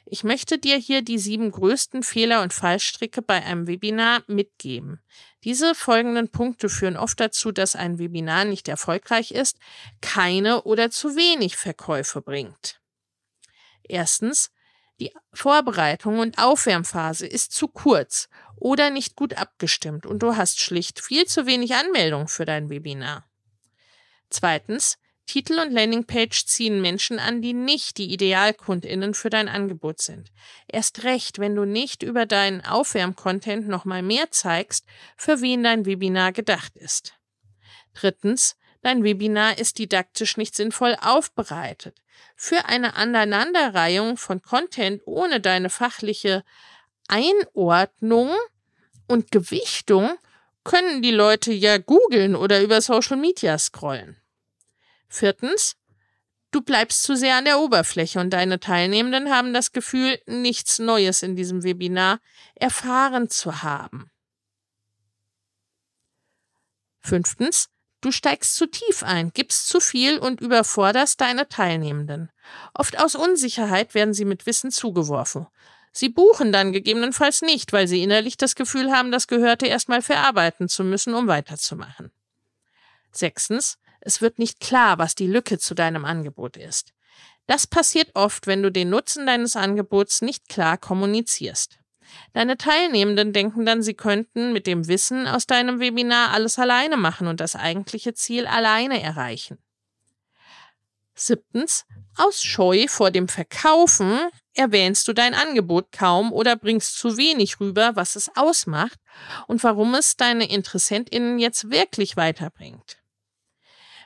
Ich 0.06 0.26
möchte 0.26 0.58
dir 0.58 0.76
hier 0.76 1.02
die 1.02 1.18
sieben 1.18 1.52
größten 1.52 2.04
Fehler 2.04 2.42
und 2.42 2.54
Fallstricke 2.54 3.22
bei 3.22 3.42
einem 3.44 3.66
Webinar 3.66 4.24
mitgeben. 4.28 5.02
Diese 5.46 5.74
folgenden 5.74 6.30
Punkte 6.30 6.68
führen 6.68 6.98
oft 6.98 7.20
dazu, 7.20 7.52
dass 7.54 7.78
ein 7.78 7.98
Webinar 7.98 8.44
nicht 8.44 8.68
erfolgreich 8.68 9.32
ist, 9.32 9.58
keine 10.02 10.64
oder 10.64 10.92
zu 10.92 11.16
wenig 11.16 11.56
Verkäufe 11.56 12.22
bringt. 12.22 12.82
Erstens, 13.84 14.52
die 15.00 15.14
Vorbereitung 15.34 16.20
und 16.20 16.38
Aufwärmphase 16.38 17.26
ist 17.26 17.54
zu 17.54 17.70
kurz 17.70 18.28
oder 18.58 18.90
nicht 18.90 19.16
gut 19.16 19.36
abgestimmt 19.36 20.06
und 20.06 20.20
du 20.20 20.36
hast 20.36 20.60
schlicht 20.60 21.00
viel 21.00 21.26
zu 21.26 21.46
wenig 21.46 21.74
Anmeldungen 21.74 22.28
für 22.28 22.46
dein 22.46 22.70
Webinar. 22.70 23.31
Zweitens, 24.32 24.98
Titel 25.28 25.60
und 25.60 25.72
Landingpage 25.72 26.46
ziehen 26.46 26.82
Menschen 26.82 27.20
an, 27.20 27.42
die 27.42 27.54
nicht 27.54 27.98
die 27.98 28.12
Idealkundinnen 28.12 29.14
für 29.14 29.30
dein 29.30 29.48
Angebot 29.48 30.02
sind. 30.02 30.32
Erst 30.68 31.04
recht, 31.04 31.40
wenn 31.40 31.56
du 31.56 31.64
nicht 31.64 32.04
über 32.04 32.26
deinen 32.26 32.66
Aufwärmcontent 32.66 33.68
nochmal 33.68 34.02
mehr 34.02 34.32
zeigst, 34.32 34.86
für 35.16 35.42
wen 35.42 35.64
dein 35.64 35.86
Webinar 35.86 36.32
gedacht 36.32 36.76
ist. 36.76 37.14
Drittens, 37.94 38.58
dein 38.82 39.04
Webinar 39.04 39.58
ist 39.58 39.78
didaktisch 39.78 40.38
nicht 40.38 40.56
sinnvoll 40.56 40.98
aufbereitet. 41.02 42.02
Für 42.36 42.66
eine 42.66 42.96
Aneinanderreihung 42.96 44.18
von 44.18 44.42
Content 44.42 45.02
ohne 45.06 45.40
deine 45.40 45.70
fachliche 45.70 46.44
Einordnung 47.08 48.32
und 49.08 49.32
Gewichtung 49.32 50.18
können 50.64 51.02
die 51.02 51.12
Leute 51.12 51.52
ja 51.52 51.78
googeln 51.78 52.36
oder 52.36 52.62
über 52.62 52.82
Social 52.82 53.18
Media 53.18 53.58
scrollen. 53.58 54.21
Viertens, 55.12 55.76
du 56.52 56.62
bleibst 56.62 57.04
zu 57.04 57.18
sehr 57.18 57.36
an 57.36 57.44
der 57.44 57.60
Oberfläche 57.60 58.22
und 58.22 58.30
deine 58.30 58.62
Teilnehmenden 58.62 59.30
haben 59.30 59.54
das 59.54 59.74
Gefühl, 59.74 60.18
nichts 60.26 60.80
Neues 60.80 61.22
in 61.22 61.36
diesem 61.36 61.64
Webinar 61.64 62.22
erfahren 62.56 63.30
zu 63.30 63.62
haben. 63.62 64.10
Fünftens, 67.02 67.68
du 68.00 68.12
steigst 68.14 68.56
zu 68.56 68.68
tief 68.68 69.04
ein, 69.04 69.34
gibst 69.34 69.68
zu 69.68 69.82
viel 69.82 70.18
und 70.18 70.40
überforderst 70.40 71.20
deine 71.20 71.50
Teilnehmenden. 71.50 72.32
Oft 72.74 72.98
aus 72.98 73.16
Unsicherheit 73.16 73.94
werden 73.94 74.14
sie 74.14 74.26
mit 74.26 74.46
Wissen 74.46 74.72
zugeworfen. 74.72 75.46
Sie 75.92 76.08
buchen 76.08 76.54
dann 76.54 76.72
gegebenenfalls 76.72 77.42
nicht, 77.42 77.74
weil 77.74 77.86
sie 77.90 78.02
innerlich 78.02 78.38
das 78.38 78.56
Gefühl 78.56 78.94
haben, 78.94 79.12
das 79.12 79.28
Gehörte 79.28 79.68
erstmal 79.68 80.02
verarbeiten 80.02 80.70
zu 80.70 80.86
müssen, 80.86 81.14
um 81.14 81.28
weiterzumachen. 81.28 82.14
Sechstens, 83.12 83.78
es 84.02 84.22
wird 84.22 84.40
nicht 84.40 84.60
klar, 84.60 84.98
was 84.98 85.16
die 85.16 85.28
Lücke 85.28 85.58
zu 85.58 85.74
deinem 85.74 86.06
Angebot 86.06 86.58
ist. 86.58 86.94
Das 87.48 87.68
passiert 87.68 88.12
oft, 88.14 88.48
wenn 88.48 88.64
du 88.64 88.72
den 88.72 88.90
Nutzen 88.90 89.26
deines 89.26 89.56
Angebots 89.56 90.22
nicht 90.22 90.48
klar 90.50 90.78
kommunizierst. 90.78 91.80
Deine 92.34 92.58
Teilnehmenden 92.58 93.34
denken 93.34 93.66
dann, 93.66 93.82
sie 93.82 93.94
könnten 93.94 94.54
mit 94.54 94.68
dem 94.68 94.88
Wissen 94.88 95.28
aus 95.28 95.48
deinem 95.48 95.80
Webinar 95.80 96.32
alles 96.32 96.60
alleine 96.60 96.98
machen 96.98 97.28
und 97.28 97.40
das 97.40 97.56
eigentliche 97.56 98.14
Ziel 98.14 98.48
alleine 98.48 99.02
erreichen. 99.02 99.58
Siebtens, 101.16 101.86
Aus 102.18 102.44
Scheu 102.44 102.88
vor 102.88 103.12
dem 103.12 103.28
Verkaufen 103.28 104.20
erwähnst 104.54 105.08
du 105.08 105.14
dein 105.14 105.34
Angebot 105.34 105.92
kaum 105.92 106.34
oder 106.34 106.56
bringst 106.56 106.98
zu 106.98 107.16
wenig 107.18 107.60
rüber, 107.60 107.96
was 107.96 108.16
es 108.16 108.32
ausmacht 108.36 109.00
und 109.48 109.64
warum 109.64 109.94
es 109.94 110.18
deine 110.18 110.50
Interessentinnen 110.50 111.40
jetzt 111.40 111.70
wirklich 111.70 112.18
weiterbringt. 112.18 113.01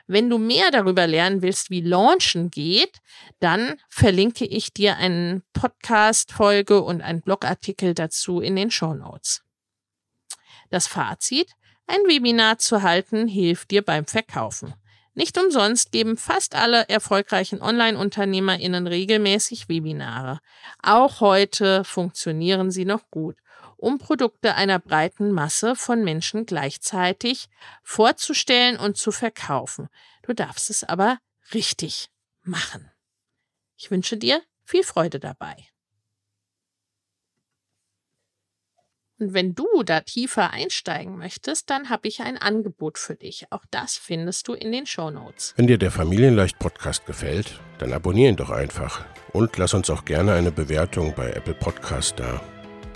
Wenn 0.06 0.30
du 0.30 0.38
mehr 0.38 0.70
darüber 0.70 1.06
lernen 1.06 1.42
willst, 1.42 1.70
wie 1.70 1.80
Launchen 1.80 2.50
geht, 2.50 3.00
dann 3.40 3.80
verlinke 3.88 4.44
ich 4.44 4.72
dir 4.72 4.96
einen 4.96 5.42
Podcast-Folge 5.52 6.80
und 6.82 7.02
einen 7.02 7.22
Blogartikel 7.22 7.92
dazu 7.92 8.40
in 8.40 8.54
den 8.54 8.70
Show 8.70 8.94
Notes. 8.94 9.42
Das 10.70 10.86
Fazit, 10.86 11.52
ein 11.88 12.00
Webinar 12.06 12.58
zu 12.58 12.82
halten 12.82 13.26
hilft 13.26 13.70
dir 13.70 13.82
beim 13.82 14.06
Verkaufen. 14.06 14.74
Nicht 15.14 15.38
umsonst 15.38 15.92
geben 15.92 16.16
fast 16.16 16.54
alle 16.54 16.88
erfolgreichen 16.88 17.62
Online-UnternehmerInnen 17.62 18.86
regelmäßig 18.86 19.68
Webinare. 19.68 20.40
Auch 20.82 21.20
heute 21.20 21.84
funktionieren 21.84 22.70
sie 22.70 22.84
noch 22.84 23.10
gut, 23.10 23.36
um 23.76 23.98
Produkte 23.98 24.54
einer 24.54 24.78
breiten 24.78 25.32
Masse 25.32 25.76
von 25.76 26.04
Menschen 26.04 26.46
gleichzeitig 26.46 27.48
vorzustellen 27.82 28.78
und 28.78 28.96
zu 28.96 29.12
verkaufen. 29.12 29.88
Du 30.22 30.32
darfst 30.32 30.70
es 30.70 30.84
aber 30.84 31.18
richtig 31.52 32.08
machen. 32.42 32.90
Ich 33.76 33.90
wünsche 33.90 34.16
dir 34.16 34.40
viel 34.64 34.82
Freude 34.82 35.20
dabei. 35.20 35.56
Und 39.18 39.32
wenn 39.32 39.54
du 39.54 39.66
da 39.82 40.00
tiefer 40.00 40.50
einsteigen 40.50 41.16
möchtest, 41.16 41.70
dann 41.70 41.88
habe 41.88 42.06
ich 42.06 42.20
ein 42.20 42.36
Angebot 42.36 42.98
für 42.98 43.14
dich. 43.14 43.46
Auch 43.50 43.64
das 43.70 43.96
findest 43.96 44.46
du 44.46 44.52
in 44.52 44.72
den 44.72 44.84
Show 44.84 45.10
Notes. 45.10 45.54
Wenn 45.56 45.66
dir 45.66 45.78
der 45.78 45.90
Familienleicht 45.90 46.58
Podcast 46.58 47.06
gefällt, 47.06 47.58
dann 47.78 47.94
abonniere 47.94 48.30
ihn 48.30 48.36
doch 48.36 48.50
einfach 48.50 49.06
und 49.32 49.56
lass 49.56 49.72
uns 49.72 49.88
auch 49.88 50.04
gerne 50.04 50.34
eine 50.34 50.52
Bewertung 50.52 51.14
bei 51.14 51.30
Apple 51.30 51.54
Podcast 51.54 52.20
da. 52.20 52.42